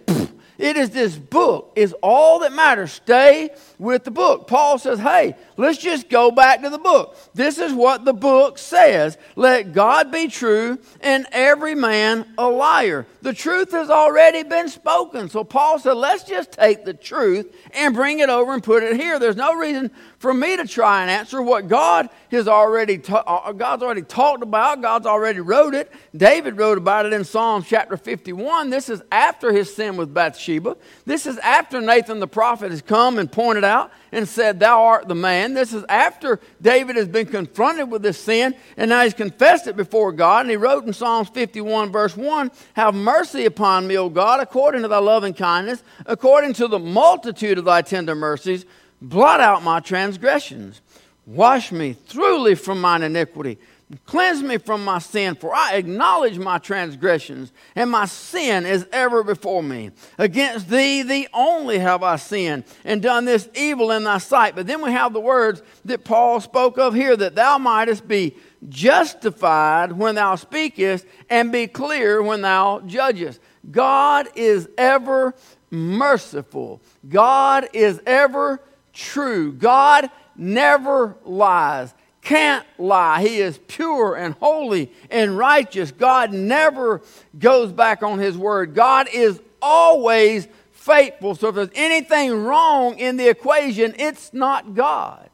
[0.58, 2.92] it is this book is all that matters.
[2.92, 4.48] Stay with the book.
[4.48, 7.18] Paul says, "Hey, let's just go back to the book.
[7.34, 9.18] This is what the book says.
[9.36, 13.06] Let God be true and every man a liar.
[13.22, 17.94] The truth has already been spoken." So Paul said, "Let's just take the truth and
[17.94, 19.20] bring it over and put it here.
[19.20, 23.52] There's no reason for me to try and answer what God has already ta- uh,
[23.52, 24.82] God's already talked about.
[24.82, 25.92] God's already wrote it.
[26.16, 28.70] David wrote about it in Psalms chapter 51.
[28.70, 30.78] This is after his sin with Bathsheba.
[31.06, 35.08] This is after Nathan the prophet has come and pointed out and said, Thou art
[35.08, 35.54] the man.
[35.54, 39.76] This is after David has been confronted with this sin and now he's confessed it
[39.76, 40.42] before God.
[40.42, 44.84] And he wrote in Psalms 51, verse 1 Have mercy upon me, O God, according
[44.84, 48.66] to thy loving kindness, according to the multitude of thy tender mercies
[49.04, 50.80] Blot out my transgressions.
[51.26, 53.60] Wash me thoroughly from mine iniquity.
[54.06, 59.24] Cleanse me from my sin, for I acknowledge my transgressions, and my sin is ever
[59.24, 59.92] before me.
[60.18, 64.56] Against thee, thee only have I sinned, and done this evil in thy sight.
[64.56, 68.36] But then we have the words that Paul spoke of here that thou mightest be
[68.70, 73.40] justified when thou speakest, and be clear when thou judgest.
[73.70, 75.34] God is ever
[75.72, 78.62] merciful, God is ever
[78.94, 79.52] true.
[79.52, 83.22] God never lies, can't lie.
[83.22, 85.92] He is pure and holy and righteous.
[85.92, 87.02] God never
[87.38, 88.74] goes back on His word.
[88.74, 91.36] God is always faithful.
[91.36, 95.30] So if there's anything wrong in the equation, it's not God,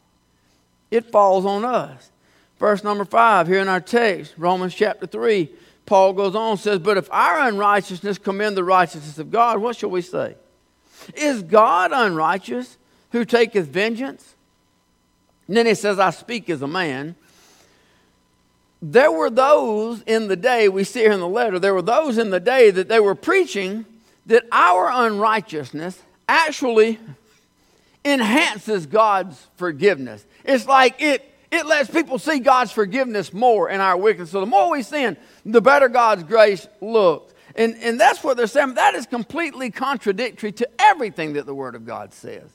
[0.92, 2.12] it falls on us.
[2.60, 5.50] Verse number five here in our text, Romans chapter 3.
[5.86, 9.78] Paul goes on and says, But if our unrighteousness commend the righteousness of God, what
[9.78, 10.36] shall we say?
[11.16, 12.78] Is God unrighteous?
[13.12, 14.36] who taketh vengeance.
[15.50, 17.16] And then he says, I speak as a man.
[18.84, 22.20] There were those in the day, we see here in the letter, there were those
[22.20, 23.84] in the day that they were preaching
[24.28, 27.00] that our unrighteousness actually
[28.06, 30.24] enhances God's forgiveness.
[30.46, 34.30] It's like it, it lets people see God's forgiveness more in our wickedness.
[34.30, 37.34] So the more we sin, the better God's grace looks.
[37.56, 38.76] And, and that's what they're saying.
[38.76, 42.52] That is completely contradictory to everything that the Word of God says.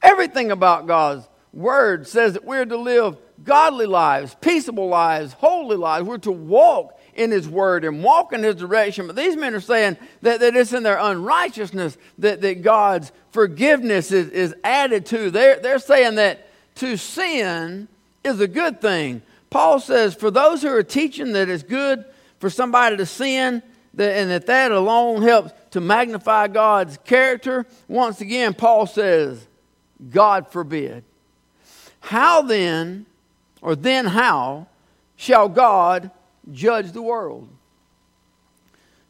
[0.00, 6.06] Everything about God's word says that we're to live godly lives, peaceable lives, holy lives.
[6.06, 9.06] We're to walk in His Word and walk in His direction.
[9.06, 14.12] But these men are saying that, that it's in their unrighteousness that, that God's forgiveness
[14.12, 15.30] is, is added to.
[15.30, 17.88] They're, they're saying that to sin
[18.22, 19.22] is a good thing.
[19.48, 22.04] Paul says, for those who are teaching that it's good
[22.38, 23.62] for somebody to sin,
[23.94, 29.46] that, and that that alone helps to magnify God's character, once again, Paul says,
[30.10, 31.04] God forbid.
[32.06, 33.04] How then,
[33.60, 34.68] or then how,
[35.16, 36.12] shall God
[36.52, 37.48] judge the world?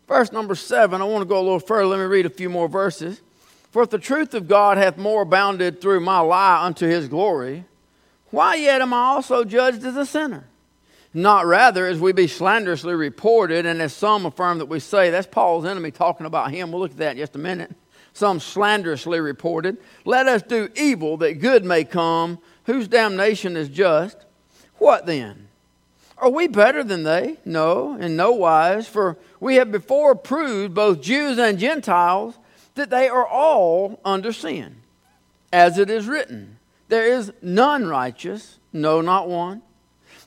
[0.08, 1.84] Verse number seven, I want to go a little further.
[1.84, 3.20] Let me read a few more verses.
[3.70, 7.64] For if the truth of God hath more abounded through my lie unto his glory,
[8.30, 10.46] why yet am I also judged as a sinner?
[11.12, 15.10] Not rather as we be slanderously reported, and as some affirm that we say.
[15.10, 16.72] That's Paul's enemy talking about him.
[16.72, 17.76] We'll look at that in just a minute
[18.16, 19.76] some slanderously reported.
[20.06, 24.18] Let us do evil that good may come, whose damnation is just.
[24.78, 25.48] What then?
[26.18, 27.38] Are we better than they?
[27.44, 32.38] No, in no wise, for we have before proved, both Jews and Gentiles,
[32.74, 34.76] that they are all under sin.
[35.52, 39.62] As it is written, there is none righteous, no, not one.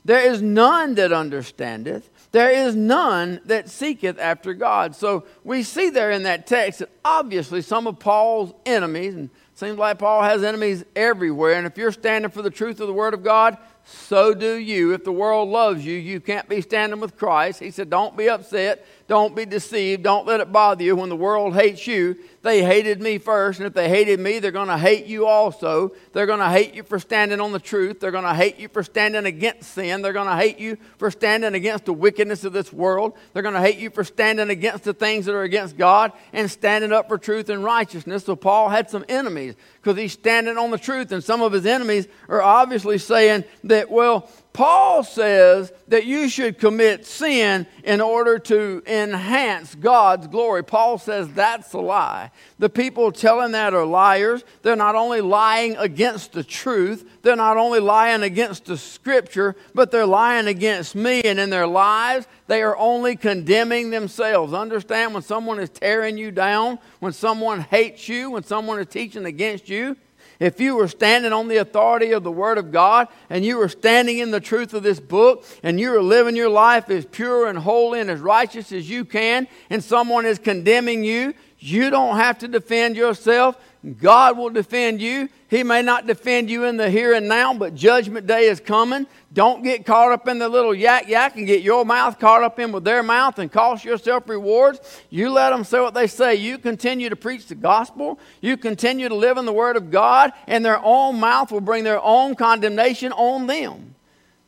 [0.04, 2.08] There is none that understandeth.
[2.32, 4.94] There is none that seeketh after God.
[4.94, 9.78] So we see there in that text that obviously some of Paul's enemies, and seems
[9.78, 13.12] like Paul has enemies everywhere, and if you're standing for the truth of the Word
[13.14, 14.92] of God, so do you.
[14.94, 17.60] If the world loves you, you can't be standing with Christ.
[17.60, 18.86] He said, Don't be upset.
[19.06, 20.02] Don't be deceived.
[20.02, 22.16] Don't let it bother you when the world hates you.
[22.42, 25.92] They hated me first, and if they hated me, they're going to hate you also.
[26.14, 28.00] They're going to hate you for standing on the truth.
[28.00, 30.00] They're going to hate you for standing against sin.
[30.00, 33.12] They're going to hate you for standing against the wickedness of this world.
[33.34, 36.50] They're going to hate you for standing against the things that are against God and
[36.50, 38.24] standing up for truth and righteousness.
[38.24, 41.66] So Paul had some enemies because he's standing on the truth, and some of his
[41.66, 48.38] enemies are obviously saying that, well, Paul says that you should commit sin in order
[48.40, 50.64] to enhance God's glory.
[50.64, 52.32] Paul says that's a lie.
[52.58, 54.42] The people telling that are liars.
[54.62, 59.92] They're not only lying against the truth, they're not only lying against the scripture, but
[59.92, 61.22] they're lying against me.
[61.22, 64.52] And in their lives, they are only condemning themselves.
[64.52, 69.26] Understand when someone is tearing you down, when someone hates you, when someone is teaching
[69.26, 69.96] against you,
[70.40, 73.68] if you were standing on the authority of the Word of God and you were
[73.68, 77.46] standing in the truth of this book and you were living your life as pure
[77.46, 82.16] and holy and as righteous as you can, and someone is condemning you, you don't
[82.16, 83.56] have to defend yourself.
[83.98, 85.30] God will defend you.
[85.48, 89.06] He may not defend you in the here and now, but judgment day is coming.
[89.32, 92.58] Don't get caught up in the little yak yak and get your mouth caught up
[92.58, 94.80] in with their mouth and cost yourself rewards.
[95.08, 96.34] You let them say what they say.
[96.34, 98.18] You continue to preach the gospel.
[98.42, 101.82] You continue to live in the word of God, and their own mouth will bring
[101.82, 103.94] their own condemnation on them.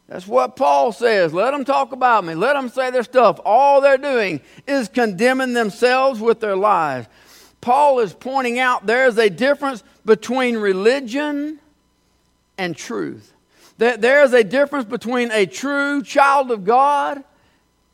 [0.09, 1.33] That's what Paul says.
[1.33, 2.35] Let them talk about me.
[2.35, 3.41] Let them say their stuff.
[3.47, 7.07] All they're doing is condemning themselves with their lies.
[7.63, 11.61] Paul is pointing out there's a difference between religion
[12.59, 13.33] and truth.
[13.79, 17.25] There is a difference between a true child of God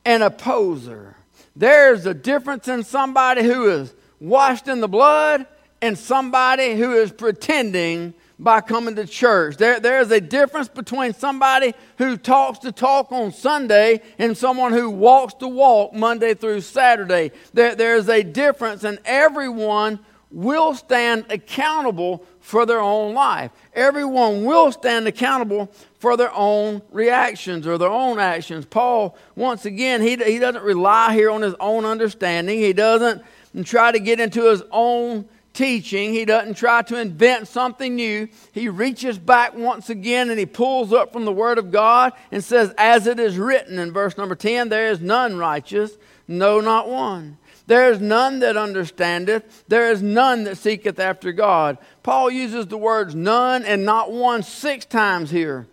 [0.04, 1.16] and a poser.
[1.54, 5.46] There's a difference in somebody who is washed in the blood
[5.80, 9.56] and somebody who is pretending by coming to church.
[9.56, 14.90] There, there's a difference between somebody who talks to talk on Sunday and someone who
[14.90, 17.32] walks to walk Monday through Saturday.
[17.52, 19.98] There, there's a difference, and everyone
[20.30, 23.50] will stand accountable for their own life.
[23.74, 28.66] Everyone will stand accountable for their own reactions or their own actions.
[28.66, 32.58] Paul, once again, he, he doesn't rely here on his own understanding.
[32.58, 33.22] He doesn't
[33.64, 36.12] try to get into his own teaching.
[36.12, 38.28] He doesn't try to invent something new.
[38.52, 42.42] He reaches back once again and he pulls up from the Word of God and
[42.42, 46.88] says, As it is written in verse number 10, there is none righteous, no, not
[46.88, 47.38] one.
[47.66, 49.64] There is none that understandeth.
[49.66, 51.76] There is none that seeketh after God.
[52.04, 55.66] Paul uses the words none and not one six times here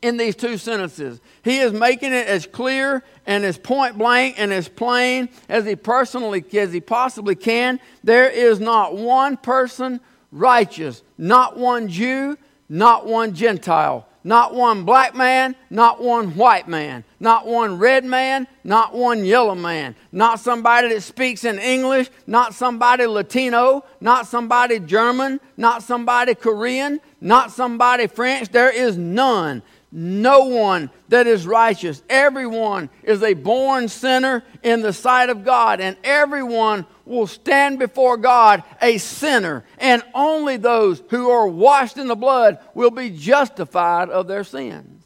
[0.00, 1.20] in these two sentences.
[1.44, 5.76] He is making it as clear and as point blank and as plain as he
[5.76, 7.78] personally as he possibly can.
[8.02, 10.00] There is not one person
[10.32, 12.36] righteous, not one Jew,
[12.68, 18.48] not one Gentile, not one black man, not one white man, not one red man,
[18.64, 24.80] not one yellow man, not somebody that speaks in English, not somebody Latino, not somebody
[24.80, 28.48] German, not somebody Korean, not somebody French.
[28.48, 29.62] There is none
[29.92, 32.02] no one that is righteous.
[32.08, 38.16] Everyone is a born sinner in the sight of God, and everyone will stand before
[38.16, 39.64] God a sinner.
[39.78, 45.04] And only those who are washed in the blood will be justified of their sins.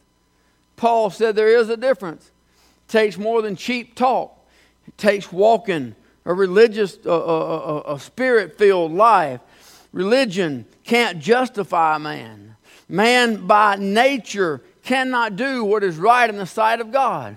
[0.77, 2.31] Paul said there is a difference.
[2.87, 4.39] It takes more than cheap talk,
[4.87, 5.95] it takes walking
[6.27, 9.41] a religious, a, a, a spirit filled life.
[9.93, 12.57] Religion can't justify a man.
[12.89, 17.37] Man, by nature, cannot do what is right in the sight of God.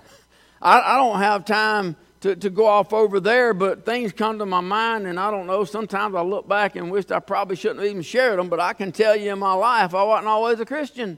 [0.62, 4.46] I, I don't have time to, to go off over there, but things come to
[4.46, 5.64] my mind, and I don't know.
[5.64, 8.74] Sometimes I look back and wish I probably shouldn't have even shared them, but I
[8.74, 11.18] can tell you in my life, I wasn't always a Christian.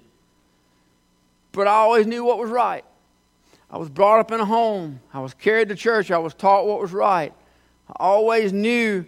[1.52, 2.86] But I always knew what was right.
[3.72, 6.66] I was brought up in a home, I was carried to church, I was taught
[6.66, 7.34] what was right.
[7.88, 9.06] I always knew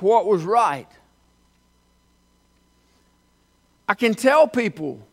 [0.00, 0.88] what was right.
[3.88, 5.06] I can tell people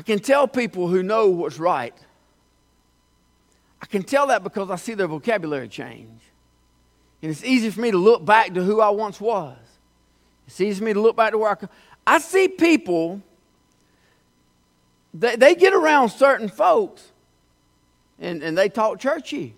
[0.00, 1.92] I can tell people who know what's right.
[3.82, 6.22] I can tell that because I see their vocabulary change.
[7.20, 9.58] And it's easy for me to look back to who I once was.
[10.46, 11.68] It's easy for me to look back to where I come.
[12.06, 13.20] I see people,
[15.12, 17.06] they, they get around certain folks
[18.18, 19.54] and, and they talk churchy.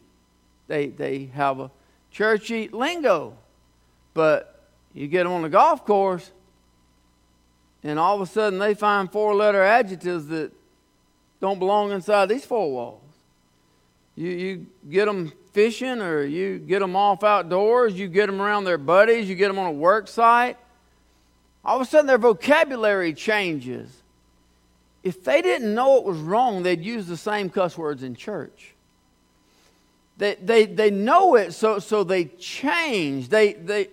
[0.67, 1.71] They, they have a
[2.11, 3.37] churchy lingo.
[4.13, 4.61] But
[4.93, 6.33] you get them on the golf course,
[7.85, 10.53] and all of a sudden they find four letter adjectives that
[11.41, 13.01] don't belong inside these four walls.
[14.15, 18.65] You, you get them fishing or you get them off outdoors, you get them around
[18.65, 20.57] their buddies, you get them on a work site.
[21.65, 24.03] All of a sudden their vocabulary changes.
[25.03, 28.75] If they didn't know it was wrong, they'd use the same cuss words in church.
[30.17, 33.29] they, they, they know it, so, so they change.
[33.29, 33.89] They, they,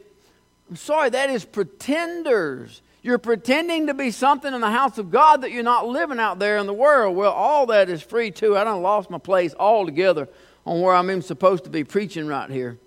[0.69, 2.81] I'm sorry, that is pretenders.
[3.01, 6.39] You're pretending to be something in the house of God that you're not living out
[6.39, 7.15] there in the world.
[7.15, 8.57] Well, all that is free too.
[8.57, 10.27] I done lost my place altogether
[10.65, 12.77] on where I'm even supposed to be preaching right here.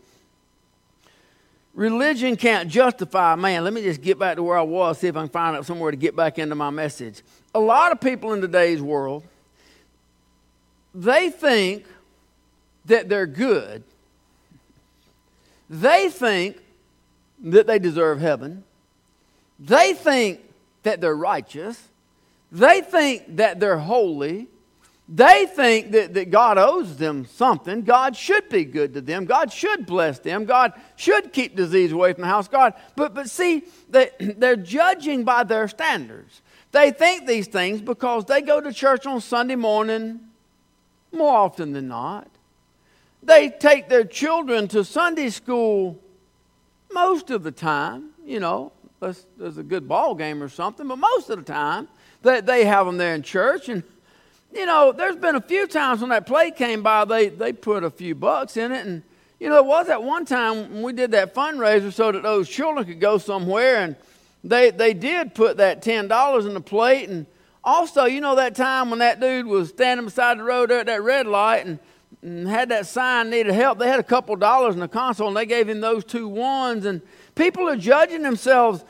[1.75, 5.17] Religion can't justify, man, let me just get back to where I was, see if
[5.17, 7.23] I can find out somewhere to get back into my message.
[7.55, 9.25] A lot of people in today's world,
[10.95, 11.87] they think
[12.85, 13.83] that they're good.
[15.71, 16.59] They think
[17.43, 18.65] that they deserve heaven.
[19.65, 20.41] They think
[20.83, 21.89] that they're righteous.
[22.51, 24.49] They think that they're holy.
[25.09, 27.83] They think that, that God owes them something.
[27.83, 29.25] God should be good to them.
[29.25, 30.47] God should bless them.
[30.47, 32.49] God should keep disease away from the house.
[32.49, 36.43] God, but, but see, they, they're judging by their standards.
[36.73, 40.21] They think these things because they go to church on Sunday morning
[41.13, 42.29] more often than not.
[43.23, 46.01] They take their children to Sunday school
[46.93, 48.73] most of the time, you know,
[49.37, 51.89] there's a good ball game or something, but most of the time
[52.23, 53.69] they, they have them there in church.
[53.69, 53.83] And
[54.55, 57.85] you know, there's been a few times when that plate came by, they, they put
[57.85, 58.87] a few bucks in it.
[58.87, 59.03] And,
[59.41, 62.49] you know, it was at one time when we did that fundraiser so that those
[62.49, 63.77] children could go somewhere.
[63.77, 63.97] And
[64.45, 67.09] they, they did put that $10 in the plate.
[67.09, 67.27] And
[67.65, 70.87] also, you know, that time when that dude was standing beside the road there at
[70.87, 71.79] that red light and,
[72.21, 75.37] and had that sign needed help, they had a couple dollars in the console and
[75.37, 76.85] they gave him those two ones.
[76.85, 77.01] And
[77.35, 78.85] people are judging themselves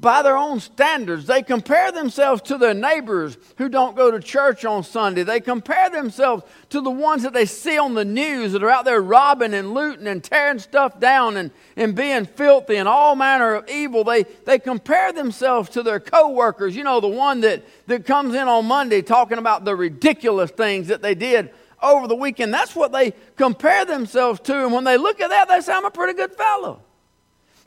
[0.00, 1.26] by their own standards.
[1.26, 5.22] They compare themselves to their neighbors who don't go to church on Sunday.
[5.24, 8.86] They compare themselves to the ones that they see on the news that are out
[8.86, 13.54] there robbing and looting and tearing stuff down and, and being filthy and all manner
[13.54, 14.02] of evil.
[14.02, 16.74] They, they compare themselves to their coworkers.
[16.74, 20.88] You know, the one that, that comes in on Monday talking about the ridiculous things
[20.88, 21.50] that they did
[21.82, 22.54] over the weekend.
[22.54, 24.64] That's what they compare themselves to.
[24.64, 26.84] And when they look at that, they say, I'm a pretty good fellow.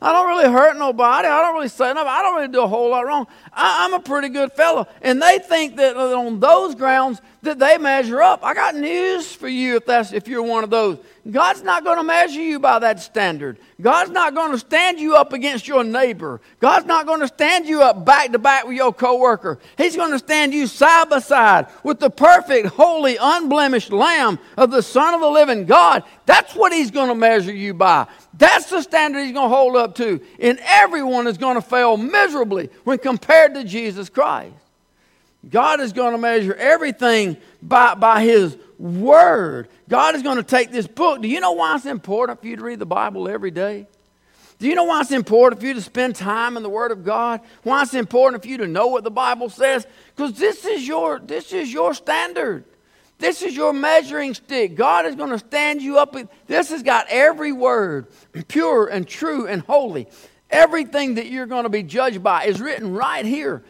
[0.04, 1.26] I don't really hurt nobody.
[1.28, 2.10] I don't really say nothing.
[2.10, 3.26] I don't really do a whole lot wrong.
[3.54, 4.86] I, am a pretty good fellow.
[5.00, 8.44] And they think that on those grounds that they measure up.
[8.44, 10.98] I got news for you if that's if you're one of those.
[11.30, 13.58] God's not going to measure you by that standard.
[13.80, 16.40] God's not going to stand you up against your neighbor.
[16.60, 19.58] God's not going to stand you up back to back with your coworker.
[19.78, 24.70] He's going to stand you side by side with the perfect, holy, unblemished Lamb of
[24.70, 26.02] the Son of the living God.
[26.26, 28.06] That's what He's going to measure you by.
[28.36, 30.20] That's the standard He's going to hold up to.
[30.40, 34.54] And everyone is going to fail miserably when compared to Jesus Christ.
[35.48, 39.68] God is going to measure everything by, by His Word.
[39.88, 41.22] God is going to take this book.
[41.22, 43.86] Do you know why it's important for you to read the Bible every day?
[44.58, 47.04] Do you know why it's important for you to spend time in the Word of
[47.04, 47.40] God?
[47.62, 49.86] Why it's important for you to know what the Bible says?
[50.14, 52.64] Because this is your this is your standard.
[53.18, 54.74] This is your measuring stick.
[54.74, 56.16] God is going to stand you up.
[56.46, 58.08] This has got every word,
[58.48, 60.08] pure and true and holy.
[60.50, 63.62] Everything that you're going to be judged by is written right here.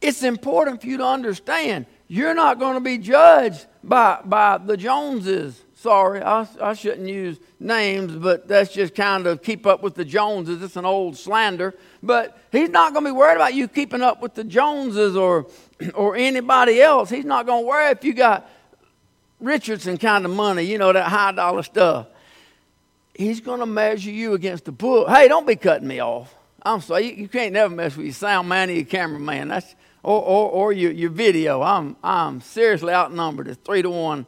[0.00, 4.76] It's important for you to understand you're not going to be judged by, by the
[4.76, 5.58] Joneses.
[5.74, 10.04] Sorry, I, I shouldn't use names, but that's just kind of keep up with the
[10.04, 10.62] Joneses.
[10.62, 11.74] It's an old slander.
[12.02, 15.46] But he's not going to be worried about you keeping up with the Joneses or,
[15.94, 17.08] or anybody else.
[17.08, 18.48] He's not going to worry if you got
[19.42, 22.06] Richardson kind of money, you know, that high dollar stuff.
[23.14, 25.08] He's going to measure you against the book.
[25.08, 26.34] Hey, don't be cutting me off.
[26.62, 27.10] I'm sorry.
[27.10, 29.48] You, you can't never mess with your sound man or your cameraman.
[29.48, 31.60] That's or, or, or your, your video.
[31.62, 33.48] I'm, I'm seriously outnumbered.
[33.48, 34.26] It's three to one.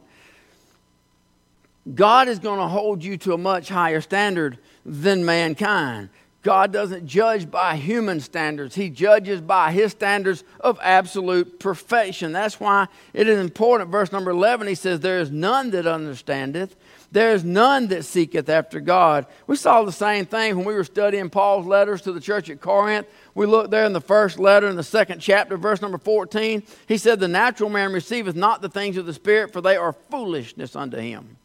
[1.93, 6.09] God is going to hold you to a much higher standard than mankind.
[6.45, 8.75] God doesn't judge by human standards.
[8.75, 12.33] He judges by his standards of absolute perfection.
[12.33, 13.89] That's why it is important.
[13.89, 16.75] Verse number 11, he says, There is none that understandeth,
[17.11, 19.25] there is none that seeketh after God.
[19.47, 22.61] We saw the same thing when we were studying Paul's letters to the church at
[22.61, 23.07] Corinth.
[23.33, 26.61] We looked there in the first letter, in the second chapter, verse number 14.
[26.87, 29.95] He said, The natural man receiveth not the things of the Spirit, for they are
[30.11, 31.37] foolishness unto him.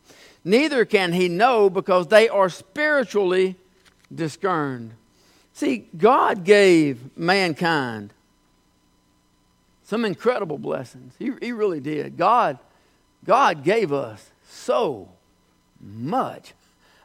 [0.44, 3.56] Neither can he know, because they are spiritually
[4.14, 4.92] discerned.
[5.52, 8.12] See, God gave mankind
[9.84, 11.14] some incredible blessings.
[11.18, 12.16] He, he really did.
[12.16, 12.58] God,
[13.24, 15.08] God gave us so
[15.80, 16.54] much.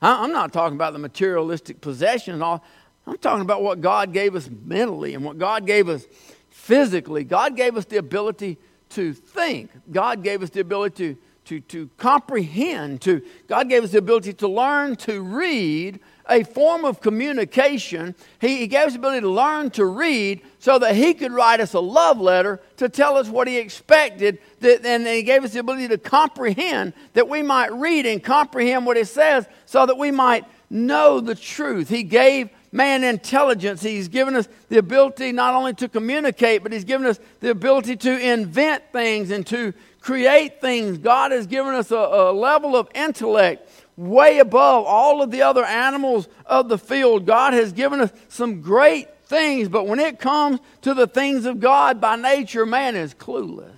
[0.02, 2.42] I'm not talking about the materialistic possessions.
[2.42, 2.64] All.
[3.08, 6.06] I'm talking about what God gave us mentally and what God gave us
[6.50, 7.24] physically.
[7.24, 8.58] God gave us the ability
[8.90, 9.72] to think.
[9.92, 13.02] God gave us the ability to, to, to comprehend.
[13.02, 16.00] To, God gave us the ability to learn to read
[16.30, 18.16] a form of communication.
[18.40, 21.60] He, he gave us the ability to learn to read so that he could write
[21.60, 24.40] us a love letter to tell us what he expected.
[24.62, 28.86] That, and he gave us the ability to comprehend that we might read and comprehend
[28.86, 31.90] what it says so that we might know the truth.
[31.90, 33.82] He gave man intelligence.
[33.82, 37.96] He's given us the ability not only to communicate, but he's given us the ability
[37.98, 40.98] to invent things and to create things.
[40.98, 45.64] God has given us a, a level of intellect way above all of the other
[45.64, 47.26] animals of the field.
[47.26, 51.60] God has given us some great things, but when it comes to the things of
[51.60, 53.72] God by nature, man is clueless.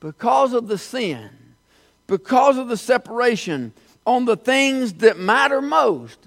[0.00, 1.30] Because of the sin,
[2.06, 3.72] because of the separation
[4.06, 6.18] on the things that matter most,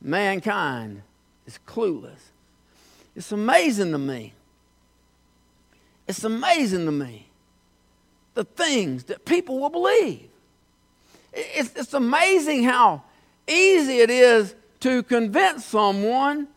[0.00, 1.02] mankind
[1.46, 2.30] is clueless.
[3.14, 4.32] It's amazing to me.
[6.08, 7.28] It's amazing to me
[8.34, 10.29] the things that people will believe.
[11.32, 13.02] It's, it's amazing how
[13.46, 16.48] easy it is to convince someone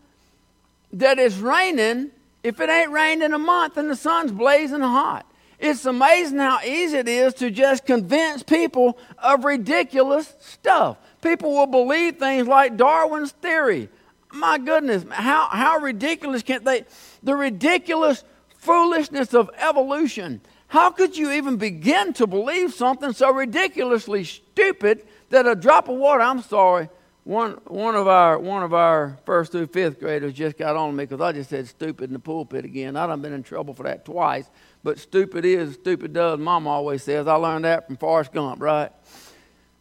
[0.94, 2.12] that it's raining
[2.44, 5.26] if it ain't rained in a month and the sun's blazing hot.
[5.60, 10.98] It's amazing how easy it is to just convince people of ridiculous stuff.
[11.22, 13.88] People will believe things like Darwin's theory.
[14.32, 16.86] My goodness, how, how ridiculous can they?
[17.22, 18.24] The ridiculous
[18.58, 20.42] foolishness of evolution.
[20.74, 25.98] How could you even begin to believe something so ridiculously stupid that a drop of
[25.98, 26.90] water, I'm sorry,
[27.26, 31.04] one, one, of our, one of our first through fifth graders just got on me
[31.04, 32.96] because I just said stupid in the pulpit again.
[32.96, 34.50] I've been in trouble for that twice,
[34.84, 36.40] but stupid is, stupid does.
[36.40, 37.28] Mom always says.
[37.28, 38.92] I learned that from Forrest Gump, right?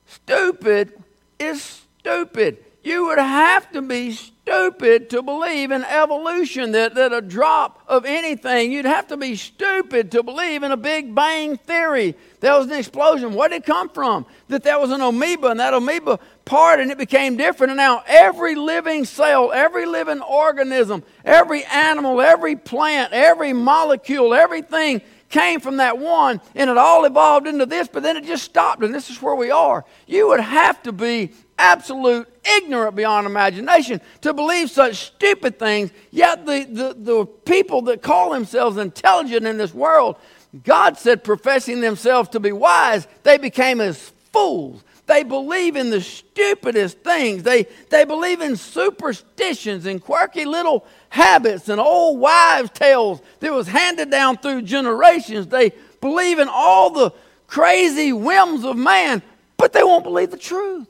[0.05, 0.93] Stupid
[1.39, 2.63] is stupid.
[2.85, 8.05] You would have to be stupid to believe in evolution, that, that a drop of
[8.05, 12.17] anything, you'd have to be stupid to believe in a Big Bang theory.
[12.41, 13.35] There was an explosion.
[13.35, 14.27] Where did it come from?
[14.49, 17.71] That there was an amoeba, and that amoeba parted and it became different.
[17.71, 25.03] And now every living cell, every living organism, every animal, every plant, every molecule, everything
[25.29, 28.83] came from that one and it all evolved into this, but then it just stopped,
[28.83, 29.85] and this is where we are.
[30.07, 36.45] You would have to be absolute ignorant beyond imagination to believe such stupid things, yet
[36.47, 40.17] the, the, the people that call themselves intelligent in this world,
[40.65, 44.83] God said, professing themselves to be wise, they became as fools.
[45.07, 47.43] They believe in the stupidest things.
[47.43, 53.67] They, they believe in superstitions and quirky little habits and old wives' tales that was
[53.67, 55.49] handed down through generations.
[55.49, 57.13] They believe in all the
[57.47, 59.23] crazy whims of man,
[59.57, 60.87] but they won't believe the truth.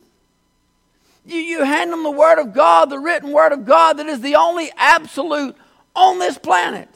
[1.25, 4.21] You, you hand them the Word of God, the written Word of God that is
[4.21, 5.57] the only absolute
[5.95, 6.89] on this planet.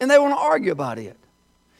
[0.00, 1.16] And they want to argue about it.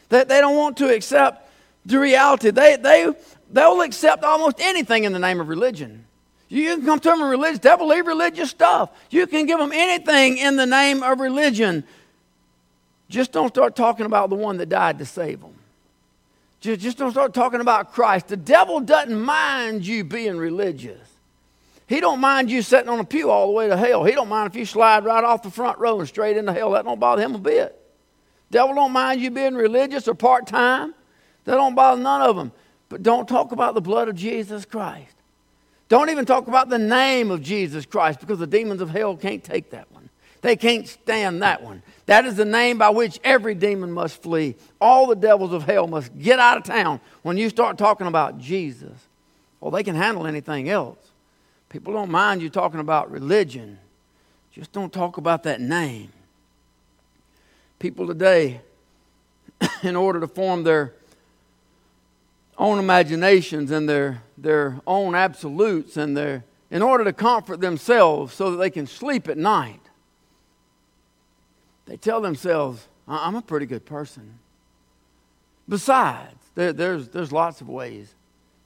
[0.08, 1.50] They, they don't want to accept
[1.86, 2.50] the reality.
[2.50, 3.12] They, they,
[3.50, 6.04] they'll accept almost anything in the name of religion.
[6.48, 8.90] You can come to them in religious, they believe religious stuff.
[9.10, 11.84] You can give them anything in the name of religion.
[13.10, 15.54] Just don't start talking about the one that died to save them.
[16.60, 18.28] Just don't start talking about Christ.
[18.28, 21.07] The devil doesn't mind you being religious.
[21.88, 24.04] He don't mind you sitting on a pew all the way to hell.
[24.04, 26.72] He don't mind if you slide right off the front row and straight into hell.
[26.72, 27.74] That don't bother him a bit.
[28.50, 30.94] Devil don't mind you being religious or part-time.
[31.44, 32.52] That don't bother none of them.
[32.90, 35.14] But don't talk about the blood of Jesus Christ.
[35.88, 39.42] Don't even talk about the name of Jesus Christ because the demons of hell can't
[39.42, 40.10] take that one.
[40.42, 41.82] They can't stand that one.
[42.04, 44.56] That is the name by which every demon must flee.
[44.78, 48.38] All the devils of hell must get out of town when you start talking about
[48.38, 48.92] Jesus.
[49.58, 50.98] Well, they can handle anything else.
[51.68, 53.78] People don't mind you talking about religion,
[54.52, 56.12] just don't talk about that name.
[57.78, 58.60] People today,
[59.82, 60.94] in order to form their
[62.56, 68.50] own imaginations and their, their own absolutes and their, in order to comfort themselves so
[68.50, 69.80] that they can sleep at night.
[71.86, 74.38] They tell themselves, I'm a pretty good person.
[75.68, 78.14] Besides, there, there's, there's lots of ways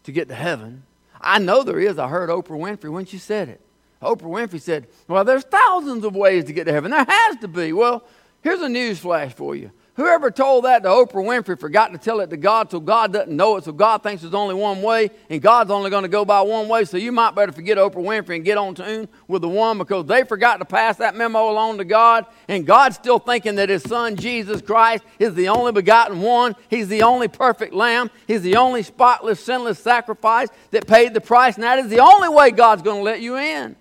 [0.05, 0.84] to get to heaven.
[1.23, 1.99] I know there is.
[1.99, 3.61] I heard Oprah Winfrey when she said it.
[4.03, 6.91] Oprah Winfrey said, Well, there's thousands of ways to get to heaven.
[6.91, 7.73] There has to be.
[7.73, 8.05] Well,
[8.43, 9.70] here's a news flash for you.
[9.95, 13.36] Whoever told that to Oprah Winfrey forgot to tell it to God, so God doesn't
[13.36, 16.24] know it, so God thinks there's only one way, and God's only going to go
[16.24, 16.86] by one way.
[16.86, 20.07] So you might better forget Oprah Winfrey and get on tune with the one because
[20.07, 23.82] they forgot to pass that memo along to God, and God's still thinking that His
[23.82, 26.57] Son Jesus Christ is the only begotten one.
[26.70, 28.11] He's the only perfect Lamb.
[28.26, 32.30] He's the only spotless, sinless sacrifice that paid the price, and that is the only
[32.30, 33.76] way God's going to let you in.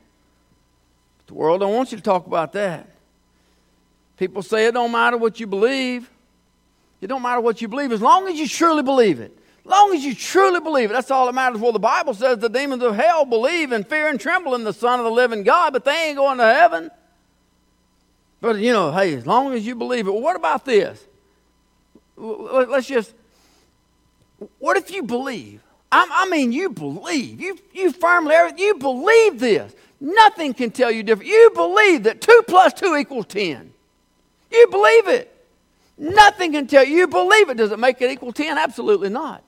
[1.27, 2.90] The world don't want you to talk about that.
[4.21, 6.07] People say it don't matter what you believe.
[7.01, 9.35] It don't matter what you believe as long as you truly believe it.
[9.65, 11.59] long as you truly believe it, that's all that matters.
[11.59, 14.73] Well, the Bible says the demons of hell believe and fear and tremble in the
[14.73, 16.91] Son of the living God, but they ain't going to heaven.
[18.41, 20.11] But, you know, hey, as long as you believe it.
[20.11, 21.03] Well, what about this?
[22.15, 23.15] Let's just,
[24.59, 25.63] what if you believe?
[25.91, 27.41] I, mean, you believe.
[27.41, 29.73] You, you firmly, you believe this.
[29.99, 31.27] Nothing can tell you different.
[31.27, 33.73] You believe that 2 plus 2 equals 10.
[34.51, 35.27] You believe it.
[35.97, 36.97] Nothing can tell you.
[36.97, 37.57] You believe it.
[37.57, 38.57] Does it make it equal 10?
[38.57, 39.43] Absolutely not.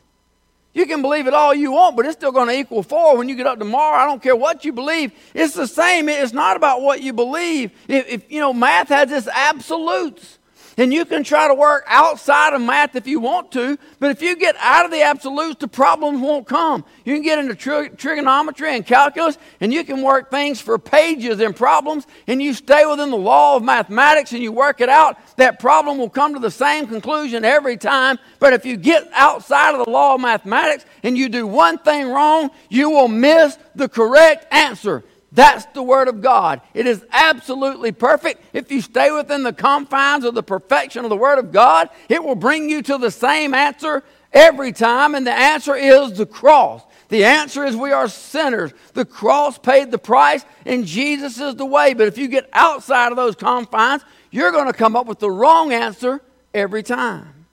[0.73, 3.29] You can believe it all you want, but it's still going to equal 4 when
[3.29, 3.95] you get up tomorrow.
[3.95, 5.11] I don't care what you believe.
[5.33, 6.09] It's the same.
[6.09, 7.71] It's not about what you believe.
[7.87, 10.39] If, if you know, math has its absolutes.
[10.75, 14.23] And you can try to work outside of math if you want to, but if
[14.23, 16.83] you get out of the absolutes, the problems won't come.
[17.05, 21.39] You can get into tri- trigonometry and calculus, and you can work things for pages
[21.39, 25.17] and problems, and you stay within the law of mathematics and you work it out.
[25.37, 28.17] That problem will come to the same conclusion every time.
[28.39, 32.09] But if you get outside of the law of mathematics and you do one thing
[32.09, 35.03] wrong, you will miss the correct answer.
[35.33, 36.61] That's the Word of God.
[36.75, 38.43] It is absolutely perfect.
[38.53, 42.23] If you stay within the confines of the perfection of the Word of God, it
[42.23, 46.83] will bring you to the same answer every time, and the answer is the cross.
[47.09, 48.73] The answer is we are sinners.
[48.93, 51.95] The cross paid the price, and Jesus is the way.
[51.95, 55.31] But if you get outside of those confines, you're going to come up with the
[55.31, 56.21] wrong answer
[56.53, 57.45] every time.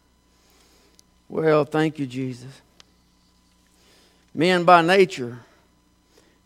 [1.30, 2.60] Well, thank you, Jesus.
[4.34, 5.40] Men by nature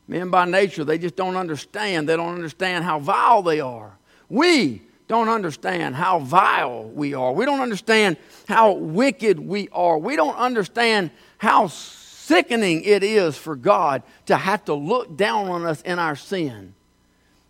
[0.06, 2.08] Men by nature, they just don't understand.
[2.08, 3.96] They don't understand how vile they are.
[4.28, 7.32] We don't understand how vile we are.
[7.32, 8.16] We don't understand
[8.48, 9.98] how wicked we are.
[9.98, 15.66] We don't understand how sickening it is for God to have to look down on
[15.66, 16.74] us in our sin.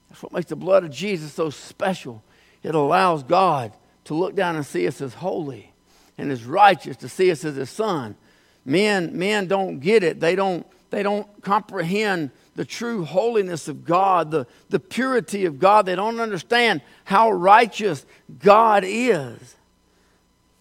[0.08, 2.22] That's what makes the blood of Jesus so special.
[2.62, 3.72] It allows God
[4.04, 5.72] to look down and see us as holy
[6.16, 8.16] and as righteous, to see us as his son.
[8.64, 10.20] Men, men don't get it.
[10.20, 15.86] They don't, they don't comprehend the true holiness of God, the, the purity of God.
[15.86, 18.04] They don't understand how righteous
[18.40, 19.56] God is.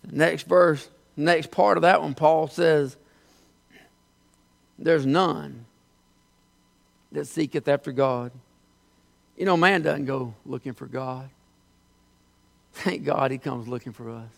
[0.10, 2.98] Next verse, next part of that one, Paul says,
[4.78, 5.66] There's none
[7.12, 8.32] that seeketh after God.
[9.38, 11.30] You know, man doesn't go looking for God.
[12.74, 14.30] Thank God he comes looking for us.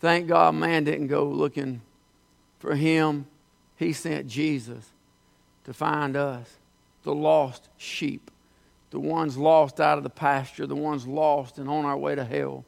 [0.00, 1.80] Thank God man didn't go looking
[2.58, 3.26] for him.
[3.76, 4.88] He sent Jesus
[5.64, 6.48] to find us,
[7.02, 8.30] the lost sheep,
[8.90, 12.24] the ones lost out of the pasture, the ones lost and on our way to
[12.24, 12.64] hell.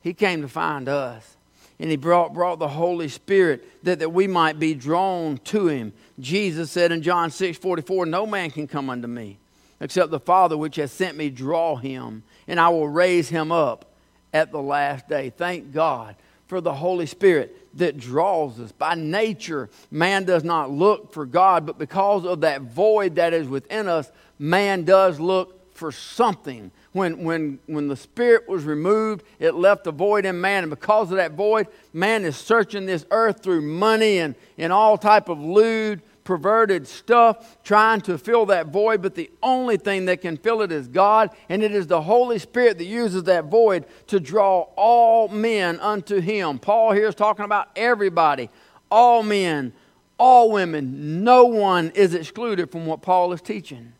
[0.00, 1.36] He came to find us.
[1.78, 5.92] And he brought, brought the Holy Spirit that, that we might be drawn to him.
[6.20, 9.38] Jesus said in John 6 44, No man can come unto me
[9.80, 13.84] except the Father which has sent me draw him, and I will raise him up
[14.32, 15.30] at the last day.
[15.30, 16.14] Thank God
[16.52, 18.72] for the Holy Spirit that draws us.
[18.72, 23.48] By nature, man does not look for God, but because of that void that is
[23.48, 26.70] within us, man does look for something.
[26.92, 30.64] When, when, when the Spirit was removed, it left a void in man.
[30.64, 34.98] And because of that void, man is searching this earth through money and, and all
[34.98, 40.22] type of lewd, perverted stuff trying to fill that void, but the only thing that
[40.22, 43.84] can fill it is God, and it is the Holy Spirit that uses that void
[44.06, 46.58] to draw all men unto Him.
[46.58, 48.48] Paul here is talking about everybody,
[48.90, 49.74] all men,
[50.16, 51.22] all women.
[51.22, 53.92] No one is excluded from what Paul is teaching.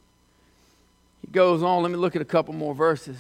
[1.21, 3.19] He goes on, let me look at a couple more verses.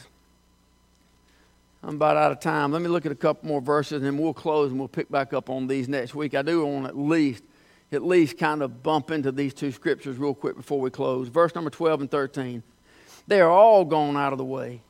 [1.82, 2.72] I'm about out of time.
[2.72, 5.10] Let me look at a couple more verses and then we'll close and we'll pick
[5.10, 6.34] back up on these next week.
[6.34, 7.42] I do want at least
[7.92, 11.28] at least kind of bump into these two scriptures real quick before we close.
[11.28, 12.62] Verse number 12 and 13.
[13.26, 14.80] They are all gone out of the way,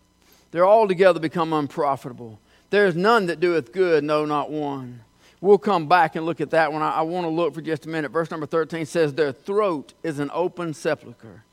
[0.50, 2.38] they're all together become unprofitable.
[2.70, 5.03] There is none that doeth good, no, not one.
[5.42, 6.80] We'll come back and look at that one.
[6.80, 8.12] I, I want to look for just a minute.
[8.12, 11.44] Verse number 13 says, Their throat is an open sepulchre.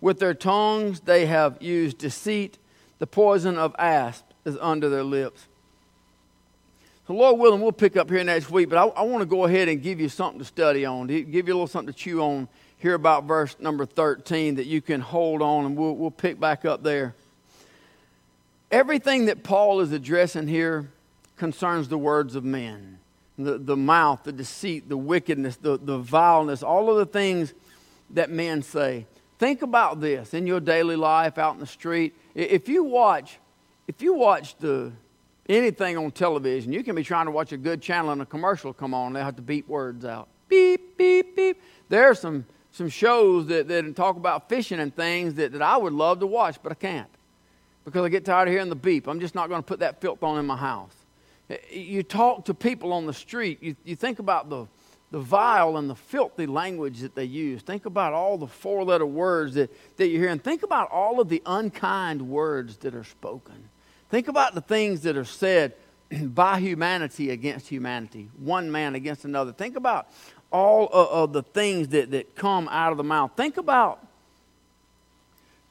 [0.00, 2.58] With their tongues they have used deceit.
[3.00, 5.48] The poison of asp is under their lips.
[7.12, 9.44] So, Lord willing, we'll pick up here next week, but I, I want to go
[9.44, 12.22] ahead and give you something to study on, give you a little something to chew
[12.22, 12.48] on
[12.78, 16.64] here about verse number 13 that you can hold on, and we'll, we'll pick back
[16.64, 17.14] up there.
[18.70, 20.88] Everything that Paul is addressing here
[21.36, 22.98] concerns the words of men
[23.36, 27.52] the, the mouth, the deceit, the wickedness, the, the vileness, all of the things
[28.08, 29.04] that men say.
[29.38, 32.14] Think about this in your daily life out in the street.
[32.34, 33.38] If you watch,
[33.86, 34.92] if you watch the
[35.48, 36.72] anything on television.
[36.72, 39.12] You can be trying to watch a good channel and a commercial come on.
[39.12, 40.28] They have to beep words out.
[40.48, 41.62] Beep, beep, beep.
[41.88, 45.76] There are some, some shows that, that talk about fishing and things that, that I
[45.76, 47.08] would love to watch, but I can't
[47.84, 49.08] because I get tired of hearing the beep.
[49.08, 50.94] I'm just not going to put that filth on in my house.
[51.70, 54.66] You talk to people on the street, you, you think about the,
[55.10, 57.62] the vile and the filthy language that they use.
[57.62, 61.20] Think about all the four letter words that, that you hear, and think about all
[61.20, 63.68] of the unkind words that are spoken.
[64.12, 65.72] Think about the things that are said
[66.22, 69.52] by humanity against humanity, one man against another.
[69.52, 70.06] Think about
[70.52, 73.32] all of, the things that, that come out of the mouth.
[73.36, 74.06] Think about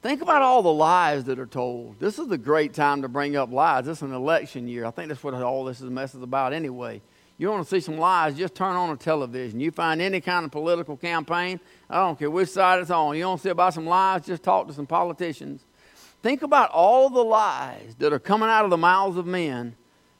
[0.02, 2.00] Think about all the lies that are told.
[2.00, 3.84] This is a great time to bring up lies.
[3.84, 4.84] This is an election year.
[4.86, 7.00] I think that's what all this is mess is about anyway.
[7.38, 9.60] You want to see some lies, just turn on a television.
[9.60, 13.16] You find any kind of political campaign, I don't care which side it's on.
[13.16, 15.64] You want to see about some lies, just talk to some politicians.
[16.22, 19.74] Think about all the lies that are coming out of the mouths of men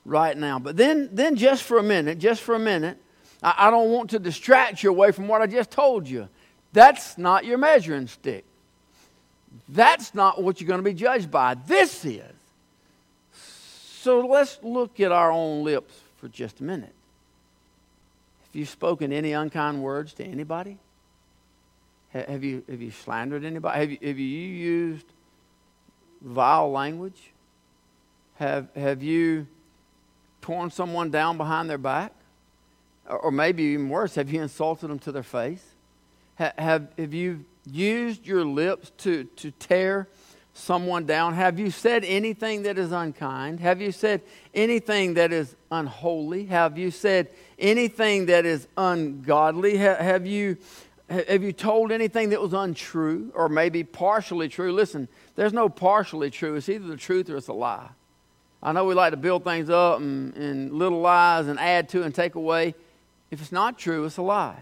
[0.05, 0.59] right now.
[0.59, 2.99] But then, then just for a minute, just for a minute,
[3.43, 6.29] I, I don't want to distract you away from what I just told you.
[6.73, 8.45] That's not your measuring stick.
[9.69, 11.55] That's not what you're going to be judged by.
[11.55, 12.23] This is.
[13.33, 16.95] So let's look at our own lips for just a minute.
[18.47, 20.79] Have you spoken any unkind words to anybody?
[22.13, 23.79] Have you, have you slandered anybody?
[23.79, 25.07] Have you, have you used
[26.23, 27.33] vile language?
[28.37, 29.47] Have, have you
[30.41, 32.13] torn someone down behind their back?
[33.09, 35.65] Or, maybe even worse, have you insulted them to their face?
[36.37, 40.09] Have, have, have you used your lips to, to tear
[40.55, 41.35] someone down?
[41.35, 43.61] Have you said anything that is unkind?
[43.61, 44.23] Have you said
[44.55, 46.47] anything that is unholy?
[46.47, 49.77] Have you said anything that is ungodly?
[49.77, 50.57] Have you,
[51.13, 54.73] have you told anything that was untrue or maybe partially true?
[54.73, 56.55] Listen, there's no partially true.
[56.55, 57.91] It's either the truth or it's a lie.
[58.63, 62.03] I know we like to build things up and, and little lies and add to
[62.03, 62.75] and take away.
[63.31, 64.59] If it's not true, it's a lie.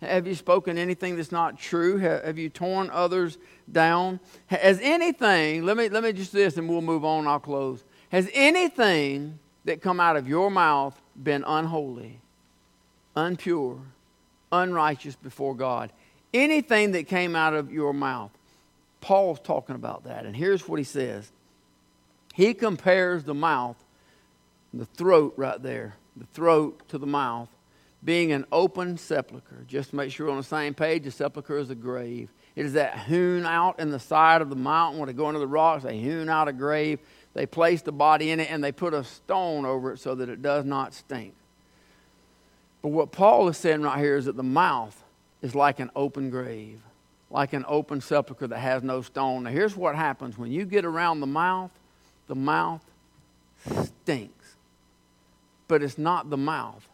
[0.00, 1.98] Have you spoken anything that's not true?
[1.98, 3.38] Have you torn others
[3.70, 4.20] down?
[4.46, 7.82] Has anything, let me, let me just do this and we'll move on, I'll close.
[8.10, 12.20] Has anything that come out of your mouth been unholy,
[13.16, 13.80] unpure,
[14.52, 15.92] unrighteous before God?
[16.34, 18.30] Anything that came out of your mouth.
[19.00, 20.26] Paul's talking about that.
[20.26, 21.30] And here's what he says
[22.34, 23.76] He compares the mouth,
[24.74, 27.48] the throat right there, the throat to the mouth
[28.04, 29.64] being an open sepulchre.
[29.66, 32.30] Just to make sure we're on the same page, a sepulchre is a grave.
[32.54, 35.40] It is that hewn out in the side of the mountain when they go into
[35.40, 37.00] the rocks, they hewn out a grave.
[37.34, 40.30] They place the body in it and they put a stone over it so that
[40.30, 41.34] it does not stink.
[42.86, 45.02] But what Paul is saying right here is that the mouth
[45.42, 46.80] is like an open grave,
[47.32, 49.42] like an open sepulchre that has no stone.
[49.42, 51.72] Now, here's what happens when you get around the mouth,
[52.28, 52.84] the mouth
[53.82, 54.54] stinks.
[55.66, 56.86] But it's not the mouth,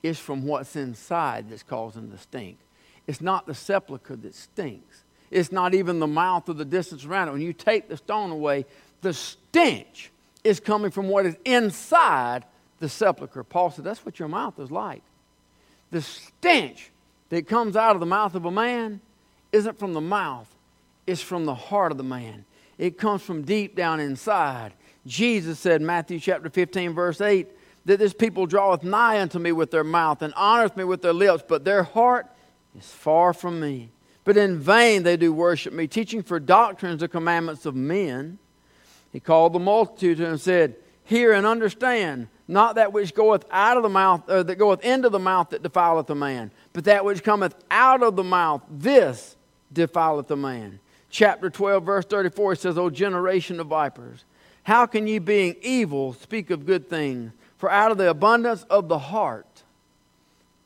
[0.00, 2.58] it's from what's inside that's causing the stink.
[3.08, 5.02] It's not the sepulchre that stinks.
[5.28, 7.32] It's not even the mouth or the distance around it.
[7.32, 8.64] When you take the stone away,
[9.00, 10.12] the stench
[10.44, 12.44] is coming from what is inside
[12.78, 13.42] the sepulchre.
[13.42, 15.02] Paul said that's what your mouth is like.
[15.92, 16.90] The stench
[17.28, 19.00] that comes out of the mouth of a man
[19.52, 20.48] isn't from the mouth,
[21.06, 22.44] it's from the heart of the man.
[22.78, 24.72] It comes from deep down inside.
[25.06, 27.46] Jesus said, Matthew chapter 15, verse 8,
[27.84, 31.12] that this people draweth nigh unto me with their mouth and honoreth me with their
[31.12, 32.26] lips, but their heart
[32.78, 33.90] is far from me.
[34.24, 38.38] But in vain they do worship me, teaching for doctrines the commandments of men.
[39.12, 43.44] He called the multitude to him and said, Hear and understand, not that which goeth
[43.50, 46.84] out of the mouth, or that goeth into the mouth that defileth a man, but
[46.84, 49.36] that which cometh out of the mouth, this
[49.72, 50.78] defileth a man.
[51.10, 54.24] Chapter 12, verse 34 says, O generation of vipers,
[54.62, 57.32] how can ye, being evil, speak of good things?
[57.58, 59.62] For out of the abundance of the heart,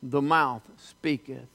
[0.02, 1.48] the mouth speaketh.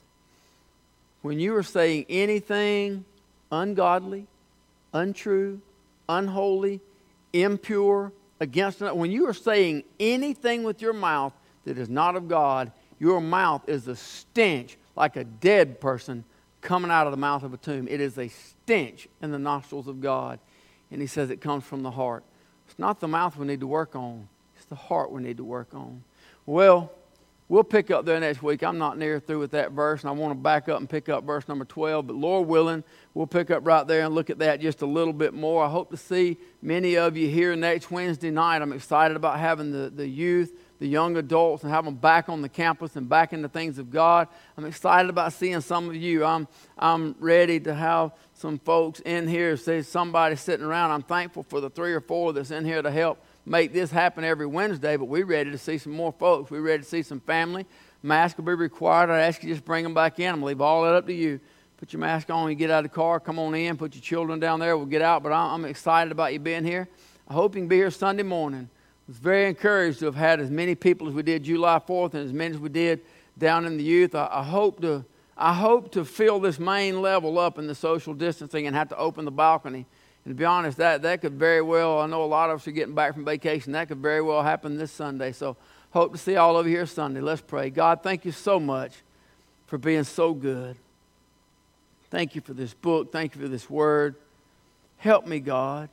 [1.21, 3.05] When you are saying anything
[3.51, 4.27] ungodly,
[4.93, 5.61] untrue,
[6.09, 6.81] unholy,
[7.33, 8.11] impure,
[8.41, 11.31] against when you are saying anything with your mouth
[11.63, 16.25] that is not of God, your mouth is a stench like a dead person
[16.59, 17.87] coming out of the mouth of a tomb.
[17.87, 20.39] It is a stench in the nostrils of God.
[20.91, 22.25] And he says it comes from the heart.
[22.67, 24.27] It's not the mouth we need to work on
[24.61, 26.03] it's the heart we need to work on.
[26.45, 26.91] Well,
[27.51, 28.63] we'll pick up there next week.
[28.63, 31.09] I'm not near through with that verse, and I want to back up and pick
[31.09, 32.07] up verse number 12.
[32.07, 32.81] But Lord willing,
[33.13, 35.65] we'll pick up right there and look at that just a little bit more.
[35.65, 38.61] I hope to see many of you here next Wednesday night.
[38.61, 42.41] I'm excited about having the, the youth, the young adults, and have them back on
[42.41, 44.29] the campus and back in the things of God.
[44.55, 46.23] I'm excited about seeing some of you.
[46.23, 46.47] I'm,
[46.77, 49.57] I'm ready to have some folks in here.
[49.57, 50.91] Say somebody sitting around.
[50.91, 54.23] I'm thankful for the three or four that's in here to help make this happen
[54.23, 56.51] every Wednesday, but we're ready to see some more folks.
[56.51, 57.65] We're ready to see some family.
[58.03, 59.09] Mask will be required.
[59.09, 60.33] I ask you just bring them back in.
[60.33, 61.39] I'm leave all that up to you.
[61.77, 63.19] Put your mask on you get out of the car.
[63.19, 63.75] Come on in.
[63.77, 64.77] Put your children down there.
[64.77, 65.23] We'll get out.
[65.23, 66.87] But I'm excited about you being here.
[67.27, 68.69] I hope you can be here Sunday morning.
[69.07, 72.25] was very encouraged to have had as many people as we did July 4th and
[72.25, 73.01] as many as we did
[73.37, 74.13] down in the youth.
[74.13, 75.05] I, I hope to
[75.37, 78.97] I hope to fill this main level up in the social distancing and have to
[78.97, 79.87] open the balcony.
[80.25, 82.67] And to be honest, that, that could very well, I know a lot of us
[82.67, 83.73] are getting back from vacation.
[83.73, 85.31] That could very well happen this Sunday.
[85.31, 85.57] So
[85.91, 87.21] hope to see all of you here Sunday.
[87.21, 87.69] Let's pray.
[87.69, 88.93] God, thank you so much
[89.67, 90.75] for being so good.
[92.09, 93.11] Thank you for this book.
[93.11, 94.15] Thank you for this word.
[94.97, 95.89] Help me, God.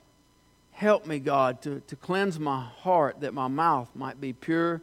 [0.72, 4.80] Help me, God, to, to cleanse my heart that my mouth might be pure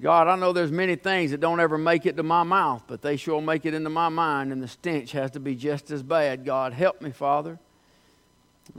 [0.00, 3.02] God, I know there's many things that don't ever make it to my mouth, but
[3.02, 6.02] they sure make it into my mind, and the stench has to be just as
[6.02, 6.44] bad.
[6.44, 7.58] God, help me, Father.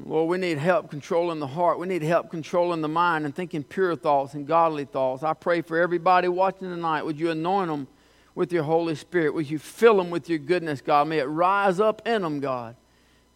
[0.05, 1.79] Lord, we need help controlling the heart.
[1.79, 5.23] We need help controlling the mind and thinking pure thoughts and godly thoughts.
[5.23, 7.03] I pray for everybody watching tonight.
[7.03, 7.87] Would you anoint them
[8.33, 9.33] with your Holy Spirit?
[9.35, 11.07] Would you fill them with your goodness, God?
[11.07, 12.75] May it rise up in them, God,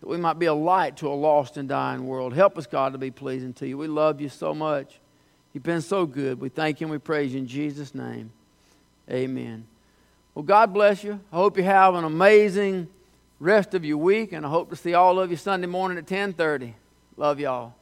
[0.02, 2.34] that we might be a light to a lost and dying world.
[2.34, 3.78] Help us, God, to be pleasing to you.
[3.78, 5.00] We love you so much.
[5.54, 6.40] You've been so good.
[6.42, 8.32] We thank you and we praise you in Jesus' name.
[9.10, 9.66] Amen.
[10.34, 11.20] Well, God bless you.
[11.32, 12.88] I hope you have an amazing
[13.40, 16.06] rest of your week, and I hope to see all of you Sunday morning at
[16.06, 16.76] 10:30.
[17.18, 17.74] Love y'all.